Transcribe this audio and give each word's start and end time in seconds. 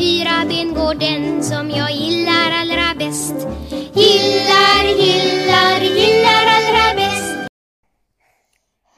fyra 0.00 0.44
ben 0.48 0.74
går 0.74 0.94
den 0.94 1.42
som 1.42 1.70
jag 1.70 1.92
gillar 1.92 2.50
allra 2.60 2.94
bäst. 2.98 3.34
Gillar, 4.02 4.84
gillar, 5.02 5.80
gillar 5.98 6.44
allra 6.56 6.86
bäst. 6.96 7.50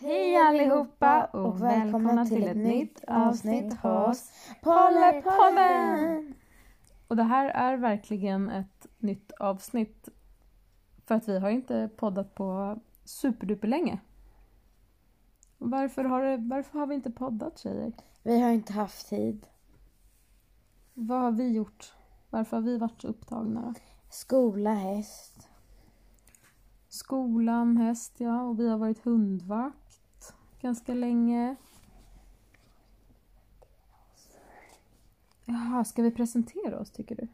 Hej 0.00 0.36
allihopa 0.36 1.24
och 1.24 1.62
välkomna 1.62 2.24
till 2.26 2.46
ett 2.48 2.56
nytt 2.56 3.04
avsnitt 3.06 3.74
hos 3.74 4.30
Pollepodden! 4.62 6.34
Och 7.08 7.16
det 7.16 7.22
här 7.22 7.48
är 7.48 7.76
verkligen 7.76 8.50
ett 8.50 8.86
nytt 8.98 9.32
avsnitt 9.32 10.08
för 11.06 11.14
att 11.14 11.28
vi 11.28 11.38
har 11.38 11.50
inte 11.50 11.90
poddat 11.96 12.34
på 12.34 12.78
superduper 13.04 13.68
länge. 13.68 13.98
Varför 15.58 16.04
har, 16.04 16.22
det, 16.22 16.36
varför 16.36 16.78
har 16.78 16.86
vi 16.86 16.94
inte 16.94 17.10
poddat 17.10 17.58
tjejer? 17.58 17.92
Vi 18.22 18.40
har 18.40 18.50
inte 18.50 18.72
haft 18.72 19.08
tid. 19.08 19.46
Vad 20.94 21.20
har 21.20 21.32
vi 21.32 21.52
gjort? 21.52 21.92
Varför 22.30 22.56
har 22.56 22.64
vi 22.64 22.78
varit 22.78 23.00
så 23.00 23.08
upptagna? 23.08 23.74
Skola, 24.10 24.74
häst. 24.74 25.48
Skolan, 26.88 27.76
häst 27.76 28.12
ja, 28.16 28.42
och 28.42 28.60
vi 28.60 28.68
har 28.68 28.78
varit 28.78 29.04
hundvakt 29.04 30.34
ganska 30.60 30.94
länge. 30.94 31.56
Jaha, 35.44 35.84
ska 35.84 36.02
vi 36.02 36.10
presentera 36.10 36.80
oss 36.80 36.90
tycker 36.90 37.16
du? 37.16 37.28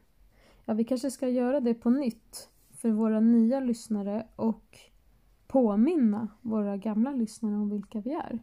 Ja, 0.65 0.75
vi 0.75 0.85
kanske 0.85 1.11
ska 1.11 1.29
göra 1.29 1.61
det 1.61 1.75
på 1.75 1.91
nytt 1.91 2.49
för 2.71 2.91
våra 2.91 3.21
nya 3.21 3.61
lyssnare 3.61 4.27
och 4.37 4.79
påminna 5.47 6.29
våra 6.43 6.77
gamla 6.77 7.13
lyssnare 7.13 7.55
om 7.55 7.71
vilka 7.71 8.01
vi 8.01 8.13
är. 8.13 8.39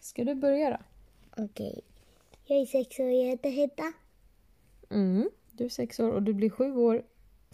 Ska 0.00 0.24
du 0.24 0.34
börja 0.34 0.70
då? 0.70 0.78
Okej. 1.44 1.80
Jag 2.44 2.60
är 2.60 2.66
sex 2.66 3.00
år, 3.00 3.06
jag 3.06 3.30
heter 3.30 3.50
Hedda. 3.50 4.03
Mm, 4.90 5.30
du 5.52 5.64
är 5.64 5.68
sex 5.68 6.00
år 6.00 6.10
och 6.10 6.22
du 6.22 6.34
blir 6.34 6.50
sju 6.50 6.76
år 6.76 7.02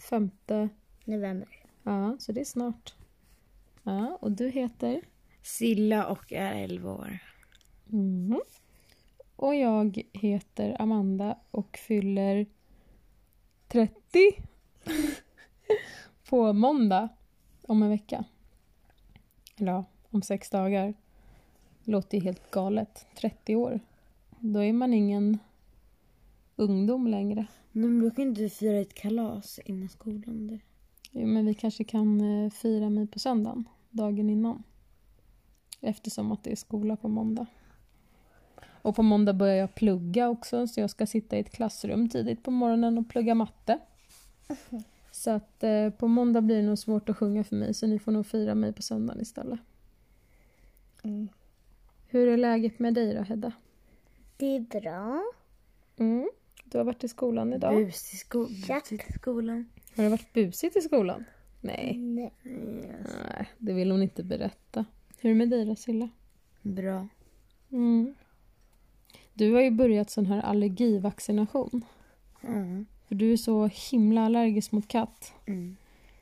femte... 0.09 0.69
November. 1.05 1.47
Ja, 1.83 2.15
så 2.19 2.31
det 2.31 2.41
är 2.41 2.45
snart. 2.45 2.95
Ja, 3.83 4.17
och 4.21 4.31
du 4.31 4.49
heter? 4.49 5.01
Silla 5.41 6.07
och 6.07 6.33
är 6.33 6.53
11 6.53 6.93
år. 6.93 7.19
Mm. 7.91 8.41
Och 9.35 9.55
jag 9.55 10.01
heter 10.13 10.81
Amanda 10.81 11.37
och 11.51 11.77
fyller 11.77 12.45
30 13.67 14.43
på 16.29 16.53
måndag 16.53 17.09
om 17.61 17.83
en 17.83 17.89
vecka. 17.89 18.25
Eller 19.57 19.71
ja, 19.71 19.85
om 20.09 20.21
sex 20.21 20.49
dagar. 20.49 20.93
Låter 21.83 22.17
ju 22.17 22.23
helt 22.23 22.51
galet. 22.51 23.05
30 23.15 23.55
år. 23.55 23.79
Då 24.39 24.63
är 24.63 24.73
man 24.73 24.93
ingen 24.93 25.39
ungdom 26.61 27.07
längre. 27.07 27.47
Men 27.71 27.99
brukar 27.99 28.23
inte 28.23 28.41
du 28.41 28.49
fira 28.49 28.79
ett 28.79 28.93
kalas 28.93 29.59
innan 29.65 29.89
skolan? 29.89 30.47
Du? 30.47 30.59
Jo, 31.11 31.27
men 31.27 31.45
vi 31.45 31.53
kanske 31.53 31.83
kan 31.83 32.21
eh, 32.21 32.51
fira 32.51 32.89
mig 32.89 33.07
på 33.07 33.19
söndagen, 33.19 33.65
dagen 33.89 34.29
innan. 34.29 34.63
Eftersom 35.81 36.31
att 36.31 36.43
det 36.43 36.51
är 36.51 36.55
skola 36.55 36.95
på 36.95 37.07
måndag. 37.07 37.45
Och 38.81 38.95
på 38.95 39.03
måndag 39.03 39.33
börjar 39.33 39.55
jag 39.55 39.75
plugga 39.75 40.29
också, 40.29 40.67
så 40.67 40.79
jag 40.79 40.89
ska 40.89 41.05
sitta 41.05 41.37
i 41.37 41.39
ett 41.39 41.51
klassrum 41.51 42.09
tidigt 42.09 42.43
på 42.43 42.51
morgonen 42.51 42.97
och 42.97 43.09
plugga 43.09 43.35
matte. 43.35 43.79
Så 45.11 45.31
att 45.31 45.63
eh, 45.63 45.89
på 45.89 46.07
måndag 46.07 46.41
blir 46.41 46.55
det 46.55 46.67
nog 46.67 46.77
svårt 46.77 47.09
att 47.09 47.17
sjunga 47.17 47.43
för 47.43 47.55
mig, 47.55 47.73
så 47.73 47.87
ni 47.87 47.99
får 47.99 48.11
nog 48.11 48.25
fira 48.25 48.55
mig 48.55 48.73
på 48.73 48.81
söndagen 48.81 49.21
istället. 49.21 49.59
Mm. 51.03 51.29
Hur 52.07 52.27
är 52.27 52.37
läget 52.37 52.79
med 52.79 52.93
dig 52.93 53.13
då, 53.13 53.21
Hedda? 53.21 53.51
Det 54.37 54.55
är 54.55 54.59
bra. 54.59 55.23
Mm. 55.97 56.29
Du 56.71 56.77
har 56.77 56.85
varit 56.85 57.03
i 57.03 57.07
skolan 57.07 57.53
idag. 57.53 57.75
Bus 57.75 58.13
i 58.13 58.17
sko- 58.17 58.47
Jack. 58.67 58.89
bus 58.89 59.01
i 59.09 59.13
skolan. 59.13 59.69
Har 59.95 60.03
det 60.03 60.09
varit 60.09 60.33
busigt 60.33 60.75
i 60.75 60.81
skolan? 60.81 61.25
Nej. 61.61 61.97
Nej. 61.97 62.33
Nej, 62.43 63.49
det 63.57 63.73
vill 63.73 63.91
hon 63.91 64.01
inte 64.01 64.23
berätta. 64.23 64.85
Hur 65.17 65.29
är 65.29 65.33
det 65.33 65.37
med 65.37 65.49
dig 65.49 65.65
då, 65.65 65.75
Silla? 65.75 66.09
Bra. 66.61 67.07
Mm. 67.71 68.13
Du 69.33 69.53
har 69.53 69.61
ju 69.61 69.71
börjat 69.71 70.09
sån 70.09 70.25
här 70.25 70.41
allergivaccination. 70.41 71.85
Mm. 72.41 72.85
För 73.07 73.15
du 73.15 73.33
är 73.33 73.37
så 73.37 73.69
himla 73.91 74.25
allergisk 74.25 74.71
mot 74.71 74.87
katt. 74.87 75.33
Mm. 75.47 75.75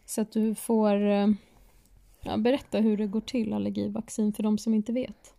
Så 0.06 0.22
att 0.22 0.32
du 0.32 0.56
får 0.56 0.96
eh, 1.02 1.28
ja, 2.22 2.38
berätta 2.38 2.80
hur 2.80 2.98
det 2.98 3.08
går 3.08 3.22
till 3.22 3.54
allergivaccin 3.54 4.34
för 4.34 4.44
de 4.44 4.58
som 4.58 4.74
inte 4.74 4.92
vet. 4.94 5.34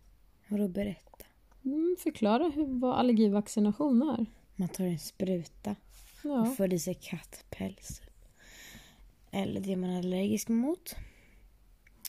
Vadå 0.47 0.67
berätta? 0.67 1.25
Mm, 1.65 1.95
förklara 1.99 2.49
hur, 2.49 2.65
vad 2.79 2.95
allergivaccination 2.95 4.01
är. 4.01 4.25
Man 4.61 4.69
tar 4.69 4.85
en 4.85 4.99
spruta 4.99 5.75
Ja. 6.23 6.41
och 6.41 6.57
får 6.57 6.73
i 6.73 6.79
sig 6.79 6.93
kattpäls. 6.93 8.01
Eller 9.31 9.61
det 9.61 9.75
man 9.75 9.89
är 9.89 9.99
allergisk 9.99 10.49
mot. 10.49 10.95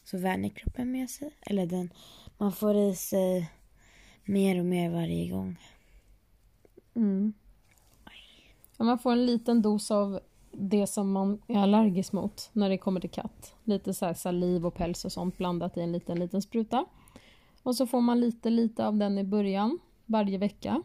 Så 0.04 0.18
vänjer 0.18 0.50
kroppen 0.50 0.92
med 0.92 1.10
sig. 1.10 1.30
Eller 1.40 1.66
den 1.66 1.92
man 2.38 2.52
får 2.52 2.76
i 2.76 2.94
sig 2.94 3.50
mer 4.24 4.58
och 4.58 4.64
mer 4.64 4.90
varje 4.90 5.30
gång. 5.30 5.56
Mm. 6.94 7.32
Ja, 8.76 8.84
man 8.84 8.98
får 8.98 9.12
en 9.12 9.26
liten 9.26 9.62
dos 9.62 9.90
av 9.90 10.20
det 10.52 10.86
som 10.86 11.12
man 11.12 11.42
är 11.48 11.58
allergisk 11.58 12.12
mot 12.12 12.50
när 12.52 12.68
det 12.68 12.78
kommer 12.78 13.00
till 13.00 13.10
katt. 13.10 13.54
Lite 13.64 13.94
så 13.94 14.14
saliv 14.14 14.66
och 14.66 14.74
päls 14.74 15.04
och 15.04 15.12
sånt 15.12 15.38
blandat 15.38 15.76
i 15.76 15.80
en 15.80 15.92
liten, 15.92 16.18
liten 16.18 16.42
spruta. 16.42 16.86
Och 17.62 17.76
så 17.76 17.86
får 17.86 18.00
man 18.00 18.20
lite, 18.20 18.50
lite 18.50 18.86
av 18.86 18.96
den 18.96 19.18
i 19.18 19.24
början 19.24 19.78
varje 20.06 20.38
vecka. 20.38 20.82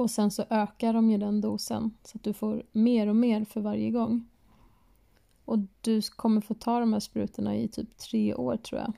Och 0.00 0.10
sen 0.10 0.30
så 0.30 0.44
ökar 0.50 0.92
de 0.92 1.10
ju 1.10 1.18
den 1.18 1.40
dosen 1.40 1.90
så 2.04 2.16
att 2.18 2.22
du 2.24 2.32
får 2.32 2.62
mer 2.72 3.06
och 3.06 3.16
mer 3.16 3.44
för 3.44 3.60
varje 3.60 3.90
gång. 3.90 4.28
Och 5.44 5.58
du 5.80 6.02
kommer 6.02 6.40
få 6.40 6.54
ta 6.54 6.80
de 6.80 6.92
här 6.92 7.00
sprutorna 7.00 7.56
i 7.56 7.68
typ 7.68 7.98
tre 7.98 8.34
år 8.34 8.56
tror 8.56 8.80
jag. 8.80 8.92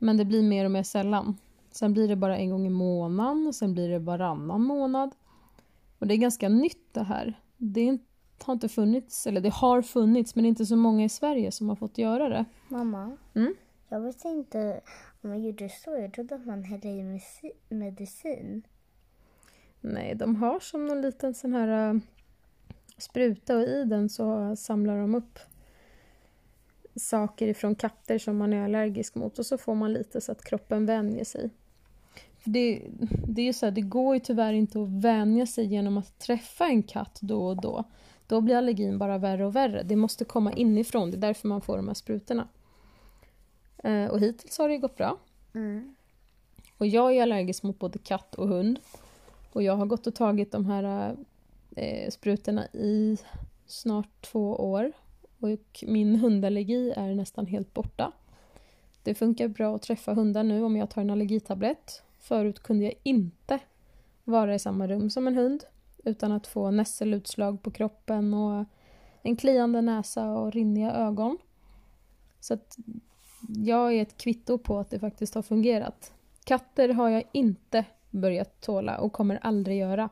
Men 0.00 0.16
det 0.16 0.24
blir 0.24 0.42
mer 0.42 0.64
och 0.64 0.70
mer 0.70 0.82
sällan. 0.82 1.36
Sen 1.70 1.92
blir 1.92 2.08
det 2.08 2.16
bara 2.16 2.36
en 2.38 2.50
gång 2.50 2.66
i 2.66 2.70
månaden 2.70 3.46
och 3.46 3.54
sen 3.54 3.72
blir 3.72 3.88
det 3.88 3.98
varannan 3.98 4.62
månad. 4.62 5.14
Och 5.98 6.06
det 6.06 6.14
är 6.14 6.18
ganska 6.18 6.48
nytt 6.48 6.94
det 6.94 7.02
här. 7.02 7.40
Det 7.56 7.80
inte- 7.80 8.04
har 8.44 8.52
inte 8.54 8.68
funnits, 8.68 9.26
eller 9.26 9.40
det 9.40 9.52
har 9.54 9.82
funnits, 9.82 10.34
men 10.34 10.42
det 10.42 10.46
är 10.46 10.48
inte 10.48 10.66
så 10.66 10.76
många 10.76 11.04
i 11.04 11.08
Sverige 11.08 11.52
som 11.52 11.68
har 11.68 11.76
fått 11.76 11.98
göra 11.98 12.28
det. 12.28 12.44
Mamma, 12.68 13.16
Mm? 13.34 13.54
jag 13.88 14.00
visste 14.00 14.28
inte 14.28 14.80
om 15.22 15.30
man 15.30 15.42
gjorde 15.42 15.68
så. 15.68 15.90
Jag 15.90 16.12
trodde 16.12 16.34
att 16.34 16.46
man 16.46 16.64
hällde 16.64 16.88
i 16.88 17.20
medicin. 17.68 18.62
Nej, 19.80 20.14
de 20.14 20.36
har 20.36 20.60
som 20.60 20.86
någon 20.86 21.02
liten 21.02 21.34
sån 21.34 21.54
här 21.54 21.90
äh, 21.90 22.00
spruta 22.98 23.56
och 23.56 23.62
i 23.62 23.84
den 23.84 24.08
så 24.08 24.56
samlar 24.56 24.98
de 24.98 25.14
upp 25.14 25.38
saker 26.96 27.48
ifrån 27.48 27.74
katter 27.74 28.18
som 28.18 28.36
man 28.36 28.52
är 28.52 28.64
allergisk 28.64 29.14
mot 29.14 29.38
och 29.38 29.46
så 29.46 29.58
får 29.58 29.74
man 29.74 29.92
lite 29.92 30.20
så 30.20 30.32
att 30.32 30.44
kroppen 30.44 30.86
vänjer 30.86 31.24
sig. 31.24 31.50
För 32.38 32.50
det, 32.50 32.82
det 33.26 33.42
är 33.42 33.46
ju 33.46 33.52
så 33.52 33.66
här, 33.66 33.70
det 33.70 33.80
går 33.80 34.14
ju 34.14 34.20
tyvärr 34.20 34.52
inte 34.52 34.82
att 34.82 34.88
vänja 34.88 35.46
sig 35.46 35.66
genom 35.66 35.98
att 35.98 36.18
träffa 36.18 36.66
en 36.66 36.82
katt 36.82 37.18
då 37.20 37.46
och 37.46 37.60
då. 37.60 37.84
Då 38.26 38.40
blir 38.40 38.56
allergin 38.56 38.98
bara 38.98 39.18
värre 39.18 39.46
och 39.46 39.56
värre. 39.56 39.82
Det 39.82 39.96
måste 39.96 40.24
komma 40.24 40.52
inifrån, 40.52 41.10
det 41.10 41.16
är 41.16 41.20
därför 41.20 41.48
man 41.48 41.60
får 41.60 41.76
de 41.76 41.88
här 41.88 41.94
sprutorna. 41.94 42.48
Eh, 43.78 44.06
och 44.06 44.20
hittills 44.20 44.58
har 44.58 44.68
det 44.68 44.78
gått 44.78 44.96
bra. 44.96 45.18
Mm. 45.54 45.94
Och 46.78 46.86
jag 46.86 47.16
är 47.16 47.22
allergisk 47.22 47.62
mot 47.62 47.78
både 47.78 47.98
katt 47.98 48.34
och 48.34 48.48
hund. 48.48 48.78
Och 49.56 49.62
jag 49.62 49.76
har 49.76 49.86
gått 49.86 50.06
och 50.06 50.14
tagit 50.14 50.52
de 50.52 50.66
här 50.66 51.16
eh, 51.76 52.10
sprutorna 52.10 52.66
i 52.66 53.18
snart 53.66 54.22
två 54.22 54.56
år. 54.56 54.92
Och 55.40 55.84
min 55.86 56.16
hundallergi 56.16 56.92
är 56.96 57.14
nästan 57.14 57.46
helt 57.46 57.74
borta. 57.74 58.12
Det 59.02 59.14
funkar 59.14 59.48
bra 59.48 59.76
att 59.76 59.82
träffa 59.82 60.14
hundar 60.14 60.42
nu 60.44 60.62
om 60.62 60.76
jag 60.76 60.90
tar 60.90 61.00
en 61.00 61.10
allergitablett. 61.10 62.02
Förut 62.18 62.62
kunde 62.62 62.84
jag 62.84 62.94
inte 63.02 63.58
vara 64.24 64.54
i 64.54 64.58
samma 64.58 64.86
rum 64.86 65.10
som 65.10 65.26
en 65.26 65.36
hund 65.36 65.64
utan 66.04 66.32
att 66.32 66.46
få 66.46 66.70
nässelutslag 66.70 67.62
på 67.62 67.70
kroppen 67.70 68.34
och 68.34 68.64
en 69.22 69.36
kliande 69.36 69.80
näsa 69.80 70.30
och 70.30 70.52
rinniga 70.52 70.92
ögon. 70.92 71.38
Så 72.40 72.54
att 72.54 72.76
jag 73.48 73.94
är 73.94 74.02
ett 74.02 74.16
kvitto 74.16 74.58
på 74.58 74.78
att 74.78 74.90
det 74.90 74.98
faktiskt 74.98 75.34
har 75.34 75.42
fungerat. 75.42 76.12
Katter 76.44 76.88
har 76.88 77.08
jag 77.08 77.24
inte 77.32 77.84
börjat 78.10 78.60
tåla 78.60 78.98
och 78.98 79.12
kommer 79.12 79.38
aldrig 79.42 79.78
göra. 79.78 80.08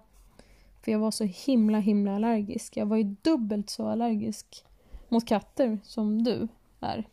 För 0.82 0.92
jag 0.92 0.98
var 0.98 1.10
så 1.10 1.24
himla 1.24 1.78
himla 1.78 2.14
allergisk. 2.14 2.76
Jag 2.76 2.86
var 2.86 2.96
ju 2.96 3.16
dubbelt 3.22 3.70
så 3.70 3.88
allergisk 3.88 4.64
mot 5.08 5.26
katter 5.26 5.78
som 5.82 6.24
du 6.24 6.48
är. 6.80 7.04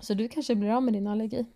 Så 0.00 0.14
du 0.14 0.28
kanske 0.28 0.54
blir 0.54 0.70
av 0.70 0.82
med 0.82 0.94
din 0.94 1.06
allergi. 1.06 1.46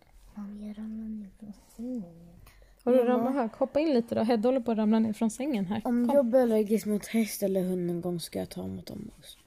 Har 2.84 2.92
du 2.92 3.04
ramlat 3.04 3.34
här? 3.34 3.50
Hoppa 3.58 3.80
in 3.80 3.94
lite 3.94 4.14
då. 4.14 4.22
Hedda 4.22 4.48
håller 4.48 4.60
på 4.60 4.70
att 4.70 4.78
ramla 4.78 4.98
ner 4.98 5.12
från 5.12 5.30
sängen 5.30 5.66
här. 5.66 5.82
Om 5.84 6.08
Kom. 6.08 6.16
jag 6.16 6.26
blir 6.26 6.42
allergisk 6.42 6.86
mot 6.86 7.06
häst 7.06 7.42
eller 7.42 7.62
hund 7.62 7.86
någon 7.86 8.00
gång 8.00 8.20
ska 8.20 8.38
jag 8.38 8.48
ta 8.48 8.66
mot 8.66 8.86
dem 8.86 9.10
också. 9.18 9.38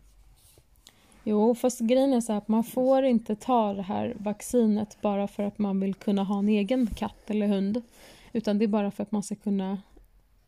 Jo, 1.23 1.55
fast 1.55 1.79
grejen 1.79 2.13
är 2.13 2.21
så 2.21 2.33
att 2.33 2.47
man 2.47 2.63
får 2.63 3.03
inte 3.03 3.35
ta 3.35 3.73
det 3.73 3.81
här 3.81 4.15
vaccinet 4.19 4.97
bara 5.01 5.27
för 5.27 5.43
att 5.43 5.57
man 5.59 5.79
vill 5.79 5.93
kunna 5.93 6.23
ha 6.23 6.39
en 6.39 6.49
egen 6.49 6.87
katt 6.87 7.29
eller 7.29 7.47
hund. 7.47 7.81
Utan 8.37 8.57
det 8.57 8.65
är 8.65 8.67
bara 8.67 8.91
för 8.91 9.03
att 9.03 9.11
man 9.11 9.23
ska 9.23 9.35
kunna 9.35 9.81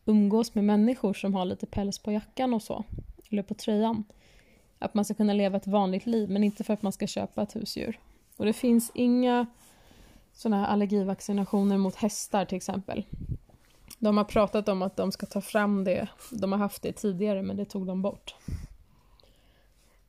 umgås 0.06 0.56
med 0.56 0.64
människor 0.64 1.14
som 1.14 1.34
har 1.34 1.46
lite 1.46 1.66
päls 1.66 2.00
på 2.00 2.12
jackan 2.12 2.54
och 2.54 2.62
så. 2.62 2.84
Eller 3.30 3.44
på 3.44 3.54
tröjan. 3.54 4.04
Att 4.80 4.94
man 4.94 5.06
ska 5.06 5.14
kunna 5.14 5.34
leva 5.34 5.58
ett 5.58 5.68
vanligt 5.68 6.06
liv, 6.06 6.30
men 6.30 6.44
inte 6.44 6.64
för 6.64 6.74
att 6.74 6.82
man 6.82 6.92
ska 6.92 7.08
köpa 7.08 7.42
ett 7.42 7.56
husdjur. 7.56 8.00
Och 8.38 8.46
det 8.46 8.54
finns 8.54 8.92
inga 8.94 9.46
sådana 10.34 10.62
här 10.62 10.74
allergivaccinationer 10.74 11.78
mot 11.78 11.96
hästar 11.96 12.46
till 12.46 12.56
exempel. 12.56 13.06
De 14.00 14.18
har 14.18 14.24
pratat 14.24 14.70
om 14.70 14.82
att 14.82 14.96
de 14.96 15.12
ska 15.12 15.26
ta 15.26 15.42
fram 15.42 15.84
det. 15.84 16.08
De 16.32 16.52
har 16.52 16.60
haft 16.60 16.82
det 16.82 16.92
tidigare, 16.92 17.42
men 17.42 17.58
det 17.58 17.66
tog 17.66 17.88
de 17.88 18.02
bort. 18.02 18.36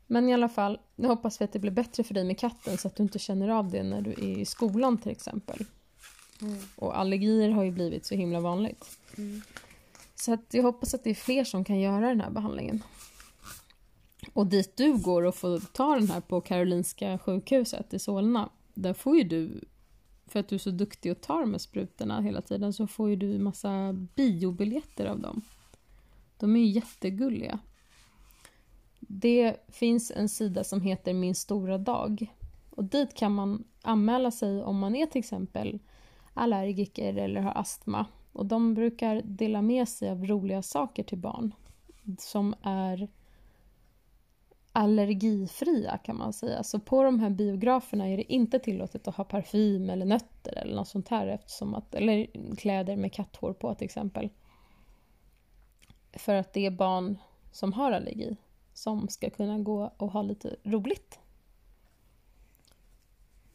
Men 0.07 0.29
i 0.29 0.35
alla 0.35 0.49
fall, 0.49 0.79
nu 0.97 1.09
hoppas 1.09 1.41
vi 1.41 1.45
att 1.45 1.53
det 1.53 1.59
blir 1.59 1.71
bättre 1.71 2.05
för 2.05 2.15
dig 2.15 2.25
med 2.25 2.39
katten 2.39 2.79
så 2.79 2.89
att 2.89 2.97
du 2.97 3.03
inte 3.03 3.19
känner 3.19 3.49
av 3.49 3.71
det 3.71 3.83
när 3.83 4.01
du 4.01 4.11
är 4.11 4.39
i 4.39 4.45
skolan 4.45 4.99
till 4.99 5.13
exempel. 5.13 5.65
Mm. 6.43 6.59
Och 6.77 6.99
allergier 6.99 7.51
har 7.51 7.65
ju 7.65 7.71
blivit 7.71 8.07
så 8.07 8.15
himla 8.15 8.41
vanligt. 8.41 8.99
Mm. 9.19 9.43
Så 10.15 10.33
att 10.33 10.55
jag 10.55 10.63
hoppas 10.63 10.95
att 10.95 11.05
det 11.05 11.11
är 11.11 11.15
fler 11.15 11.45
som 11.45 11.65
kan 11.65 11.81
göra 11.81 12.09
den 12.09 12.21
här 12.21 12.31
behandlingen. 12.31 12.83
Och 14.33 14.47
dit 14.47 14.77
du 14.77 14.99
går 14.99 15.23
och 15.23 15.35
får 15.35 15.61
ta 15.73 15.95
den 15.95 16.11
här 16.11 16.21
på 16.21 16.41
Karolinska 16.41 17.19
sjukhuset 17.19 17.95
i 17.95 17.99
Solna, 17.99 18.51
där 18.75 18.95
får 18.95 19.17
ju 19.17 19.25
du, 19.25 19.61
för 20.27 20.41
att 20.41 20.49
du 20.49 20.55
är 20.55 20.59
så 20.59 20.71
duktig 20.71 21.11
att 21.11 21.23
ta 21.23 21.41
de 21.41 21.51
här 21.51 21.59
sprutorna 21.59 22.21
hela 22.21 22.43
tiden, 22.43 22.73
så 22.73 22.87
får 22.87 23.11
ju 23.11 23.17
du 23.17 23.39
massa 23.39 23.93
biobiljetter 23.93 25.07
av 25.07 25.21
dem. 25.21 25.43
De 26.37 26.57
är 26.57 26.61
ju 26.61 26.67
jättegulliga. 26.67 27.59
Det 29.01 29.57
finns 29.69 30.11
en 30.11 30.29
sida 30.29 30.65
som 30.65 30.81
heter 30.81 31.15
Min 31.15 31.35
stora 31.35 31.79
dag. 31.79 32.35
Och 32.71 32.85
dit 32.85 33.15
kan 33.15 33.35
man 33.35 33.65
anmäla 33.83 34.31
sig 34.31 34.63
om 34.63 34.79
man 34.79 34.97
är 34.97 35.07
till 35.07 35.19
exempel 35.19 35.79
allergiker 36.41 37.17
eller 37.17 37.41
har 37.41 37.53
astma. 37.59 38.07
Och 38.33 38.47
de 38.47 38.75
brukar 38.75 39.23
dela 39.25 39.63
med 39.63 39.89
sig 39.89 40.11
av 40.11 40.27
roliga 40.27 40.63
saker 40.63 41.03
till 41.03 41.19
barn 41.19 41.55
som 42.19 42.55
är 42.63 43.09
allergifria 44.73 45.99
kan 45.99 46.17
man 46.17 46.33
säga. 46.33 46.63
Så 46.63 46.81
på 46.81 47.03
de 47.03 47.21
här 47.21 47.31
biograferna 47.31 48.09
är 48.09 48.17
det 48.17 48.33
inte 48.33 48.59
tillåtet 48.59 49.09
att 49.09 49.17
ha 49.17 49.25
parfym 49.25 49.91
eller 49.91 50.07
nötter 50.07 50.59
eller 50.59 50.75
något 50.75 50.89
sånt 50.89 51.09
här 51.09 51.27
eftersom 51.27 51.75
att, 51.75 51.95
eller 51.95 52.27
kläder 52.57 52.97
med 52.97 53.13
katthår 53.13 53.53
på 53.53 53.75
till 53.75 53.85
exempel. 53.85 54.29
För 56.13 56.35
att 56.35 56.53
det 56.53 56.67
är 56.67 56.71
barn 56.71 57.19
som 57.53 57.73
har 57.73 57.93
allergi 57.93 58.37
som 58.75 59.09
ska 59.09 59.31
kunna 59.31 59.59
gå 59.59 59.93
och 59.97 60.13
ha 60.13 60.23
lite 60.23 60.57
roligt. 60.63 61.20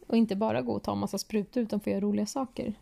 Och 0.08 0.18
inte 0.18 0.36
bara 0.36 0.62
gå 0.62 0.74
och 0.74 0.84
ta 0.84 0.92
en 0.92 0.98
massa 0.98 1.18
sprutor 1.18 1.64
utan 1.64 1.80
få 1.80 1.90
göra 1.90 2.02
roliga 2.02 2.26
saker. 2.26 2.74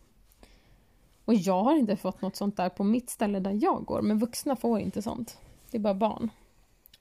Och 1.26 1.34
jag 1.34 1.64
har 1.64 1.76
inte 1.76 1.96
fått 1.96 2.22
något 2.22 2.36
sånt 2.36 2.58
där 2.58 2.70
på 2.70 2.84
mitt 2.84 3.10
ställe 3.10 3.40
där 3.40 3.60
jag 3.62 3.86
går, 3.86 4.02
men 4.02 4.20
vuxna 4.20 4.56
får 4.56 4.80
inte 4.80 5.02
sånt. 5.02 5.38
Det 5.72 5.78
är 5.78 5.82
bara 5.82 5.94
barn. 5.94 6.30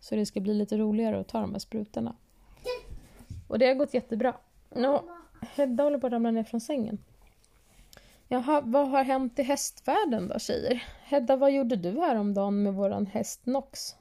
Så 0.01 0.17
det 0.17 0.27
ska 0.27 0.41
bli 0.41 0.55
lite 0.55 0.77
roligare 0.77 1.21
att 1.21 1.29
ta 1.29 1.41
de 1.41 1.53
här 1.53 1.59
sprutorna. 1.59 2.15
Och 3.49 3.59
det 3.59 3.67
har 3.67 3.75
gått 3.75 3.95
jättebra. 3.95 4.35
Nå, 4.75 5.05
Hedda 5.41 5.85
håller 5.85 5.99
på 5.99 6.07
att 6.07 6.13
ramla 6.13 6.31
ner 6.31 6.45
från 6.45 6.61
sängen. 6.61 6.99
Jaha, 8.29 8.61
vad 8.65 8.89
har 8.89 9.05
hänt 9.05 9.39
i 9.39 9.43
hästvärlden 9.43 10.29
då 10.29 10.39
tjejer? 10.39 10.85
Hedda, 11.05 11.37
vad 11.37 11.53
gjorde 11.53 11.77
du 11.77 12.01
häromdagen 12.01 12.63
med 12.63 12.75
våran 12.75 13.07
häst 13.07 13.47
Nox? 13.47 13.95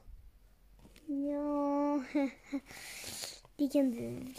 Ja, 1.06 2.02
det 3.56 3.68
kan 3.68 3.90
du. 3.90 4.34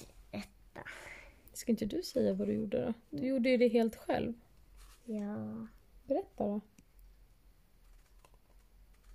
Ska 1.53 1.71
inte 1.71 1.85
du 1.85 2.03
säga 2.03 2.33
vad 2.33 2.47
du 2.47 2.53
gjorde 2.53 2.85
då? 2.85 2.93
Du 3.17 3.27
gjorde 3.27 3.49
ju 3.49 3.57
det 3.57 3.67
helt 3.67 3.95
själv. 3.95 4.33
Ja, 5.05 5.67
Berätta 6.07 6.43
då. 6.47 6.61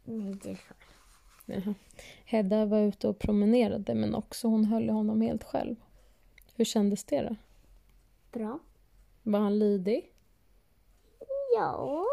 nej 0.05 0.35
det 0.43 0.51
är 0.51 0.59
Jaha. 1.47 1.75
Hedda 2.25 2.65
var 2.67 2.81
ute 2.81 3.09
och 3.09 3.19
promenerade 3.19 3.95
men 3.95 4.15
också 4.15 4.49
hon 4.49 4.65
höll 4.65 4.89
honom 4.89 5.21
helt 5.21 5.45
själv. 5.45 5.77
Hur 6.55 6.65
kändes 6.65 7.05
det 7.05 7.23
då? 7.23 7.37
bra. 8.33 8.59
Var 9.23 9.39
han 9.41 9.59
lydig? 9.59 10.13
Ja, 11.57 12.05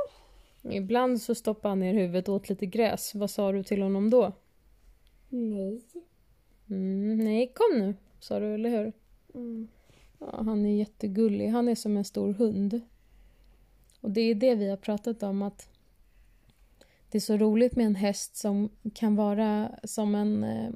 Ibland 0.61 1.21
så 1.21 1.35
stoppade 1.35 1.69
han 1.71 1.79
ner 1.79 1.93
huvudet 1.93 2.29
och 2.29 2.35
åt 2.35 2.49
lite 2.49 2.65
gräs. 2.65 3.15
Vad 3.15 3.29
sa 3.29 3.51
du 3.51 3.63
till 3.63 3.81
honom 3.81 4.09
då? 4.09 4.31
nej. 5.29 5.81
Mm, 6.69 7.17
nej, 7.17 7.53
kom 7.55 7.79
nu, 7.79 7.95
sa 8.19 8.39
du, 8.39 8.53
eller 8.53 8.69
hur? 8.69 8.93
Mm. 9.33 9.67
Ja, 10.19 10.41
han 10.43 10.65
är 10.65 10.75
jättegullig. 10.77 11.47
Han 11.49 11.67
är 11.67 11.75
som 11.75 11.97
en 11.97 12.05
stor 12.05 12.33
hund. 12.33 12.81
Och 14.01 14.11
det 14.11 14.21
är 14.21 14.35
det 14.35 14.55
vi 14.55 14.69
har 14.69 14.77
pratat 14.77 15.23
om 15.23 15.41
att 15.41 15.69
det 17.11 17.17
är 17.17 17.21
så 17.21 17.37
roligt 17.37 17.75
med 17.75 17.85
en 17.85 17.95
häst 17.95 18.35
som 18.35 18.69
kan 18.93 19.15
vara 19.15 19.71
som 19.83 20.15
en 20.15 20.43
eh, 20.43 20.69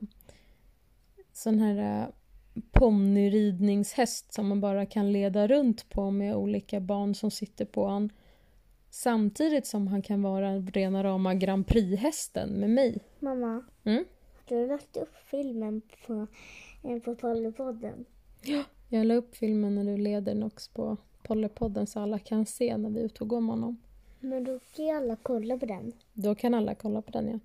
sån 1.34 1.60
här 1.60 2.02
eh, 2.02 2.08
ponnyridningshäst 2.72 4.34
som 4.34 4.48
man 4.48 4.62
bara 4.62 4.86
kan 4.86 5.12
leda 5.12 5.48
runt 5.48 5.90
på 5.90 6.12
med 6.12 6.36
olika 6.36 6.80
barn 6.80 7.16
som 7.16 7.32
sitter 7.32 7.66
på 7.66 7.88
han. 7.88 8.10
Samtidigt 8.90 9.68
som 9.68 9.88
han 9.88 10.02
kan 10.02 10.22
vara 10.22 10.60
rena 10.60 11.04
rama 11.04 11.34
Grand 11.34 11.68
Prix-hästen 11.68 12.50
med 12.50 12.70
mig. 12.70 13.00
Mamma, 13.20 13.64
Mm? 13.84 14.06
du 14.46 14.56
har 14.56 14.68
lagt 14.68 14.98
upp 14.98 15.16
filmen 15.32 15.82
på, 16.08 16.28
eh, 16.84 17.00
på 17.00 17.16
Pollypodden. 17.16 18.06
Jag 18.92 19.06
la 19.06 19.14
upp 19.14 19.36
filmen 19.36 19.76
när 19.76 19.84
du 19.84 19.98
leder 19.98 20.36
Nox 20.36 20.68
på 20.68 20.98
Pollepodden 21.24 21.88
så 21.88 22.00
alla 22.00 22.20
kan 22.20 22.46
se 22.46 22.78
när 22.78 22.90
vi 22.90 23.00
är 23.00 23.06
ute 23.06 23.24
och 23.24 23.30
går 23.30 23.42
med 23.42 23.50
honom. 23.50 23.78
Men 24.20 24.44
då 24.44 24.60
kan 24.76 24.86
ju 24.86 24.92
alla 24.92 25.16
kolla 25.16 25.58
på 25.58 25.66
den. 25.66 25.94
Då 26.14 26.36
kan 26.36 26.54
alla 26.54 26.76
kolla 26.76 27.02
på 27.02 27.12
den 27.12 27.28
ja. 27.28 27.40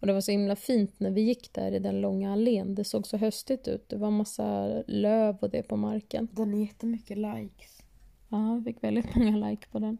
Och 0.00 0.06
det 0.06 0.12
var 0.12 0.20
så 0.20 0.30
himla 0.30 0.56
fint 0.56 1.00
när 1.00 1.10
vi 1.10 1.20
gick 1.20 1.52
där 1.52 1.72
i 1.72 1.78
den 1.78 2.00
långa 2.00 2.32
allén. 2.32 2.74
Det 2.74 2.84
såg 2.84 3.06
så 3.06 3.16
höstigt 3.16 3.68
ut. 3.68 3.88
Det 3.88 3.96
var 3.96 4.10
massa 4.10 4.66
löv 4.86 5.36
och 5.40 5.50
det 5.50 5.62
på 5.62 5.76
marken. 5.76 6.28
Den 6.32 6.54
är 6.54 6.60
jättemycket 6.60 7.18
likes. 7.18 7.82
Ja, 8.28 8.54
vi 8.54 8.72
fick 8.72 8.84
väldigt 8.84 9.14
många 9.16 9.48
like 9.48 9.68
på 9.68 9.78
den. 9.78 9.98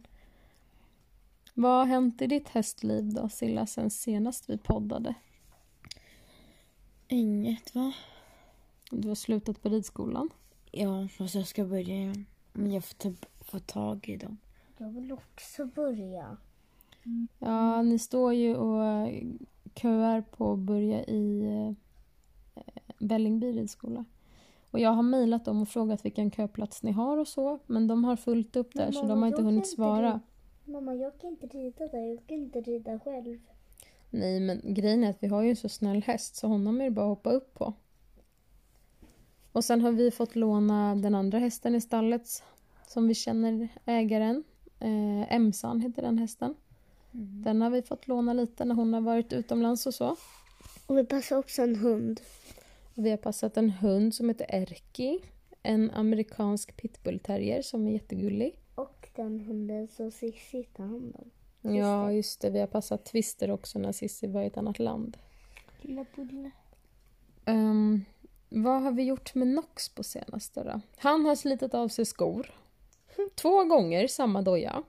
Vad 1.53 1.71
har 1.71 1.85
hänt 1.85 2.21
i 2.21 2.27
ditt 2.27 2.49
hästliv 2.49 3.13
då, 3.13 3.29
Silla, 3.29 3.65
sen 3.65 3.89
senast 3.89 4.49
vi 4.49 4.57
poddade? 4.57 5.13
Inget 7.07 7.75
va? 7.75 7.93
Du 8.91 9.07
har 9.07 9.15
slutat 9.15 9.61
på 9.61 9.69
ridskolan. 9.69 10.29
Ja, 10.71 11.07
fast 11.07 11.35
jag 11.35 11.47
ska 11.47 11.65
börja 11.65 11.95
igen. 11.95 12.25
Men 12.53 12.71
jag 12.71 12.83
får 12.83 12.95
typ 12.95 13.25
få 13.39 13.59
tag 13.59 14.09
i 14.09 14.17
dem. 14.17 14.37
Jag 14.77 14.89
vill 14.89 15.11
också 15.11 15.65
börja. 15.65 16.37
Ja, 17.39 17.81
ni 17.81 17.99
står 17.99 18.33
ju 18.33 18.55
och 18.55 19.07
köar 19.75 20.21
på 20.21 20.53
att 20.53 20.59
börja 20.59 21.03
i 21.03 21.41
eh, 21.45 21.73
Vällingby 22.99 23.51
ridskola. 23.51 24.05
Och 24.71 24.79
jag 24.79 24.89
har 24.89 25.03
mejlat 25.03 25.45
dem 25.45 25.61
och 25.61 25.69
frågat 25.69 26.05
vilken 26.05 26.31
köplats 26.31 26.83
ni 26.83 26.91
har 26.91 27.17
och 27.17 27.27
så, 27.27 27.59
men 27.65 27.87
de 27.87 28.03
har 28.03 28.15
fullt 28.15 28.55
upp 28.55 28.73
där 28.73 28.83
Men 28.83 28.93
så 28.93 28.99
mamma, 28.99 29.13
de 29.13 29.21
har 29.21 29.27
inte 29.27 29.41
hunnit 29.41 29.57
inte 29.57 29.69
svara. 29.69 30.19
Mamma, 30.65 30.95
jag 30.95 31.19
kan 31.19 31.29
inte 31.29 31.47
rida 31.47 31.87
där. 31.87 32.09
Jag 32.09 32.27
kan 32.27 32.37
inte 32.37 32.61
rida 32.61 32.99
själv. 32.99 33.39
Nej, 34.09 34.39
men 34.39 34.61
grejen 34.63 35.03
är 35.03 35.09
att 35.09 35.23
vi 35.23 35.27
har 35.27 35.41
ju 35.41 35.49
en 35.49 35.55
så 35.55 35.69
snäll 35.69 36.03
häst 36.03 36.35
så 36.35 36.47
honom 36.47 36.81
är 36.81 36.85
det 36.85 36.91
bara 36.91 37.05
att 37.05 37.17
hoppa 37.17 37.31
upp 37.31 37.53
på. 37.53 37.73
Och 39.51 39.63
sen 39.63 39.81
har 39.81 39.91
vi 39.91 40.11
fått 40.11 40.35
låna 40.35 40.95
den 40.95 41.15
andra 41.15 41.39
hästen 41.39 41.75
i 41.75 41.81
stallet 41.81 42.43
som 42.87 43.07
vi 43.07 43.15
känner 43.15 43.67
ägaren. 43.85 44.43
Eh, 44.79 45.33
Emsan 45.33 45.81
heter 45.81 46.01
den 46.01 46.17
hästen. 46.17 46.55
Den 47.43 47.61
har 47.61 47.69
vi 47.69 47.81
fått 47.81 48.07
låna 48.07 48.33
lite 48.33 48.65
när 48.65 48.75
hon 48.75 48.93
har 48.93 49.01
varit 49.01 49.33
utomlands 49.33 49.85
och 49.85 49.93
så. 49.93 50.15
Och 50.87 50.97
vi 50.97 51.05
passar 51.05 51.37
också 51.37 51.61
en 51.61 51.75
hund. 51.75 52.21
Och 52.95 53.05
vi 53.05 53.09
har 53.09 53.17
passat 53.17 53.57
en 53.57 53.69
hund 53.69 54.15
som 54.15 54.29
heter 54.29 54.45
Erki. 54.49 55.19
En 55.63 55.91
amerikansk 55.91 56.77
pitbullterrier 56.77 57.61
som 57.61 57.87
är 57.87 57.91
jättegullig. 57.91 58.55
Och 58.75 59.09
den 59.15 59.39
hunden 59.39 59.87
som 59.87 60.11
Cissi 60.11 60.63
tar 60.63 60.83
hand 60.83 61.15
om. 61.19 61.31
Ja, 61.75 62.11
just 62.11 62.41
det. 62.41 62.49
Vi 62.49 62.59
har 62.59 62.67
passat 62.67 63.05
Twister 63.05 63.51
också 63.51 63.79
när 63.79 63.91
Cissi 63.91 64.27
var 64.27 64.41
i 64.41 64.45
ett 64.45 64.57
annat 64.57 64.79
land. 64.79 65.17
Lilla 65.81 66.05
Bulle. 66.15 66.51
Ehm, 67.45 68.05
vad 68.53 68.81
har 68.81 68.91
vi 68.91 69.03
gjort 69.03 69.35
med 69.35 69.47
Nox 69.47 69.89
på 69.89 70.03
senaste 70.03 70.63
då? 70.63 70.81
Han 70.97 71.25
har 71.25 71.35
slitit 71.35 71.73
av 71.73 71.87
sig 71.87 72.05
skor. 72.05 72.51
Två 73.35 73.63
gånger 73.63 74.07
samma 74.07 74.41
doja. 74.41 74.83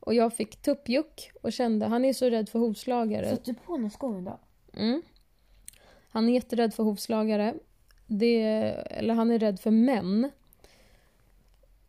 Och 0.00 0.14
jag 0.14 0.32
fick 0.32 0.56
tuppjuck 0.56 1.30
och 1.42 1.52
kände, 1.52 1.86
han 1.86 2.04
är 2.04 2.12
så 2.12 2.30
rädd 2.30 2.48
för 2.48 2.58
hovslagare. 2.58 3.30
Satt 3.30 3.44
du 3.44 3.54
på 3.54 3.76
några 3.76 3.90
skor 3.90 4.18
idag? 4.18 4.38
Mm. 4.74 5.02
Han 6.10 6.28
är 6.28 6.32
jätterädd 6.32 6.74
för 6.74 6.82
hovslagare. 6.82 7.54
Det, 8.06 8.42
eller 8.90 9.14
han 9.14 9.30
är 9.30 9.38
rädd 9.38 9.60
för 9.60 9.70
män. 9.70 10.30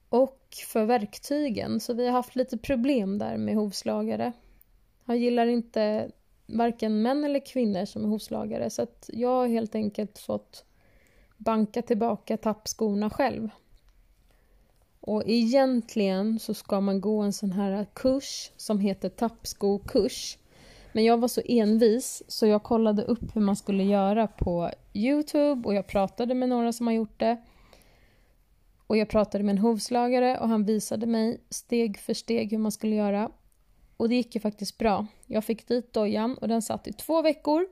Och 0.09 0.47
för 0.67 0.85
verktygen. 0.85 1.79
Så 1.79 1.93
vi 1.93 2.05
har 2.05 2.13
haft 2.13 2.35
lite 2.35 2.57
problem 2.57 3.17
där 3.17 3.37
med 3.37 3.55
hovslagare. 3.55 4.33
Han 5.05 5.19
gillar 5.19 5.47
inte 5.47 6.11
varken 6.51 7.01
män 7.01 7.24
eller 7.24 7.46
kvinnor 7.46 7.86
som 7.86 8.03
är 8.03 8.08
hovslagare. 8.08 8.70
Så 8.70 8.81
att 8.81 9.10
jag 9.13 9.29
har 9.29 9.48
helt 9.48 9.75
enkelt 9.75 10.20
fått 10.20 10.65
banka 11.38 11.81
tillbaka 11.81 12.38
tappskorna 12.38 13.10
själv. 13.10 13.50
Och 15.00 15.24
egentligen 15.25 16.39
så 16.39 16.53
ska 16.53 16.81
man 16.81 17.01
gå 17.01 17.22
en 17.22 17.34
sån 17.34 17.51
här 17.51 17.86
kurs 17.93 18.51
som 18.58 18.79
heter 18.79 19.10
tappskokurs. 19.10 20.38
Men 20.93 21.03
jag 21.03 21.17
var 21.17 21.27
så 21.27 21.41
envis 21.46 22.24
så 22.27 22.48
jag 22.48 22.63
kollade 22.63 23.03
upp 23.03 23.36
hur 23.36 23.41
man 23.41 23.55
skulle 23.55 23.84
göra 23.84 24.27
på 24.27 24.72
Youtube 24.93 25.67
och 25.67 25.74
jag 25.74 25.88
pratade 25.88 26.34
med 26.34 26.50
några 26.50 26.74
som 26.74 26.88
har 26.88 26.93
gjort 26.93 27.20
det. 27.20 27.38
Och 28.88 28.98
jag 28.98 29.10
pratade 29.10 29.43
med 29.43 29.53
en 29.53 29.58
hovslagare 29.58 30.38
och 30.38 30.50
han 30.50 30.65
visade 30.65 31.05
mig 31.05 31.41
steg 31.50 31.98
för 31.98 32.13
steg 32.13 32.51
hur 32.51 32.58
man 32.58 32.72
skulle 32.72 32.96
göra. 32.96 33.31
Och 33.98 34.10
det 34.10 34.15
gick 34.15 34.36
ju 34.36 34.41
faktiskt 34.41 34.77
bra. 34.77 35.08
Jag 35.31 35.43
fick 35.43 35.67
dit 35.67 35.93
dojan 35.93 36.38
och 36.38 36.47
den 36.47 36.61
satt 36.61 36.88
i 36.88 36.93
två 36.93 37.21
veckor. 37.21 37.67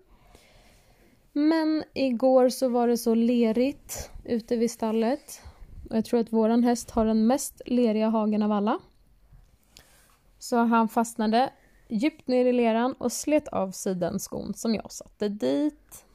Men 1.34 1.84
igår 1.94 2.50
så 2.50 2.70
var 2.70 2.88
det 2.88 2.98
så 2.98 3.16
lerigt 3.16 4.12
ute 4.26 4.58
vid 4.58 4.72
stallet. 4.72 5.42
Och 5.90 5.98
jag 5.98 6.06
tror 6.06 6.20
att 6.20 6.34
våran 6.34 6.64
häst 6.64 6.92
har 6.92 7.06
den 7.06 7.28
mest 7.28 7.62
leriga 7.66 8.10
hagen 8.10 8.44
av 8.44 8.52
alla. 8.52 8.80
Så 10.38 10.58
han 10.58 10.90
fastnade 10.90 11.54
djupt 11.90 12.28
ner 12.28 12.46
i 12.46 12.54
leran 12.54 12.94
och 12.94 13.12
slet 13.12 13.48
av 13.48 13.72
sig 13.72 13.96
den 13.96 14.20
skon 14.20 14.54
som 14.54 14.76
jag 14.76 14.92
satte 14.92 15.30
dit. 15.30 16.06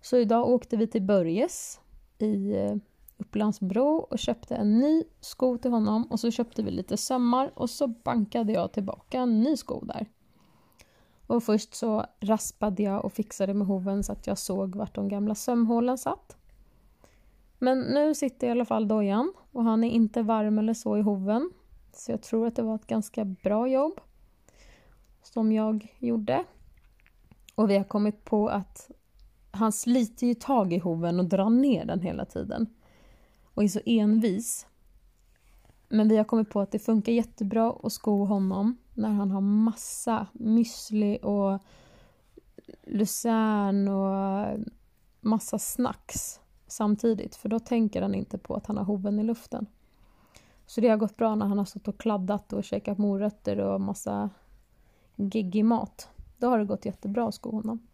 Så 0.00 0.16
idag 0.16 0.48
åkte 0.48 0.76
vi 0.76 0.86
till 0.86 1.02
Börjes 1.02 1.80
i 2.18 2.56
eh, 2.56 2.76
Upplandsbro 3.16 3.96
och 3.96 4.18
köpte 4.18 4.56
en 4.56 4.78
ny 4.78 5.04
sko 5.20 5.58
till 5.58 5.70
honom 5.70 6.04
och 6.10 6.20
så 6.20 6.30
köpte 6.30 6.62
vi 6.62 6.70
lite 6.70 6.96
sömmar 6.96 7.52
och 7.54 7.70
så 7.70 7.86
bankade 7.86 8.52
jag 8.52 8.72
tillbaka 8.72 9.20
en 9.20 9.40
ny 9.40 9.56
sko 9.56 9.80
där. 9.84 10.06
Och 11.28 11.42
först 11.42 11.74
så 11.74 12.06
raspade 12.20 12.82
jag 12.82 13.04
och 13.04 13.12
fixade 13.12 13.54
med 13.54 13.66
hoven 13.66 14.04
så 14.04 14.12
att 14.12 14.26
jag 14.26 14.38
såg 14.38 14.76
vart 14.76 14.94
de 14.94 15.08
gamla 15.08 15.34
sömhålen 15.34 15.98
satt. 15.98 16.36
Men 17.58 17.80
nu 17.80 18.14
sitter 18.14 18.46
i 18.46 18.50
alla 18.50 18.64
fall 18.64 18.88
dojan 18.88 19.32
och 19.52 19.64
han 19.64 19.84
är 19.84 19.90
inte 19.90 20.22
varm 20.22 20.58
eller 20.58 20.74
så 20.74 20.96
i 20.96 21.00
hoven. 21.00 21.50
Så 21.92 22.12
jag 22.12 22.22
tror 22.22 22.46
att 22.46 22.56
det 22.56 22.62
var 22.62 22.74
ett 22.74 22.86
ganska 22.86 23.24
bra 23.24 23.68
jobb 23.68 24.00
som 25.22 25.52
jag 25.52 25.94
gjorde. 25.98 26.44
Och 27.54 27.70
vi 27.70 27.76
har 27.76 27.84
kommit 27.84 28.24
på 28.24 28.48
att 28.48 28.90
han 29.50 29.72
sliter 29.72 30.26
ju 30.26 30.34
tag 30.34 30.72
i 30.72 30.78
hoven 30.78 31.20
och 31.20 31.28
drar 31.28 31.50
ner 31.50 31.84
den 31.84 32.00
hela 32.00 32.24
tiden. 32.24 32.66
Och 33.54 33.64
är 33.64 33.68
så 33.68 33.80
envis. 33.86 34.66
Men 35.88 36.08
vi 36.08 36.16
har 36.16 36.24
kommit 36.24 36.50
på 36.50 36.60
att 36.60 36.70
det 36.70 36.78
funkar 36.78 37.12
jättebra 37.12 37.76
att 37.82 37.92
sko 37.92 38.24
honom 38.24 38.76
när 38.98 39.08
han 39.08 39.30
har 39.30 39.40
massa 39.40 40.26
müsli 40.32 41.18
och 41.22 41.60
lucern 42.86 43.88
och 43.88 44.58
massa 45.20 45.58
snacks 45.58 46.40
samtidigt. 46.66 47.36
För 47.36 47.48
då 47.48 47.58
tänker 47.58 48.02
han 48.02 48.14
inte 48.14 48.38
på 48.38 48.54
att 48.54 48.66
han 48.66 48.76
har 48.76 48.84
hoven 48.84 49.18
i 49.18 49.22
luften. 49.22 49.66
Så 50.66 50.80
det 50.80 50.88
har 50.88 50.96
gått 50.96 51.16
bra 51.16 51.34
när 51.34 51.46
han 51.46 51.58
har 51.58 51.64
stått 51.64 51.88
och 51.88 51.98
kladdat 51.98 52.52
och 52.52 52.64
käkat 52.64 52.98
morötter 52.98 53.58
och 53.58 53.80
massa 53.80 54.30
geggig 55.16 55.64
mat. 55.64 56.08
Då 56.38 56.48
har 56.48 56.58
det 56.58 56.64
gått 56.64 56.84
jättebra 56.84 57.28
att 57.28 57.34
sko 57.34 57.50
honom. 57.50 57.86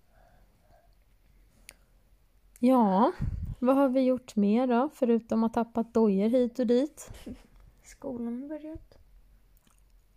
Ja, 2.59 3.13
vad 3.59 3.77
har 3.77 3.89
vi 3.89 4.01
gjort 4.01 4.37
mer 4.37 4.67
då? 4.67 4.91
Förutom 4.95 5.45
att 5.45 5.55
tappa 5.55 5.71
tappat 5.71 5.95
dojor 5.95 6.29
hit 6.29 6.59
och 6.59 6.67
dit. 6.67 7.11
Skolan 7.83 8.43
har 8.43 8.49
börjat. 8.49 9.04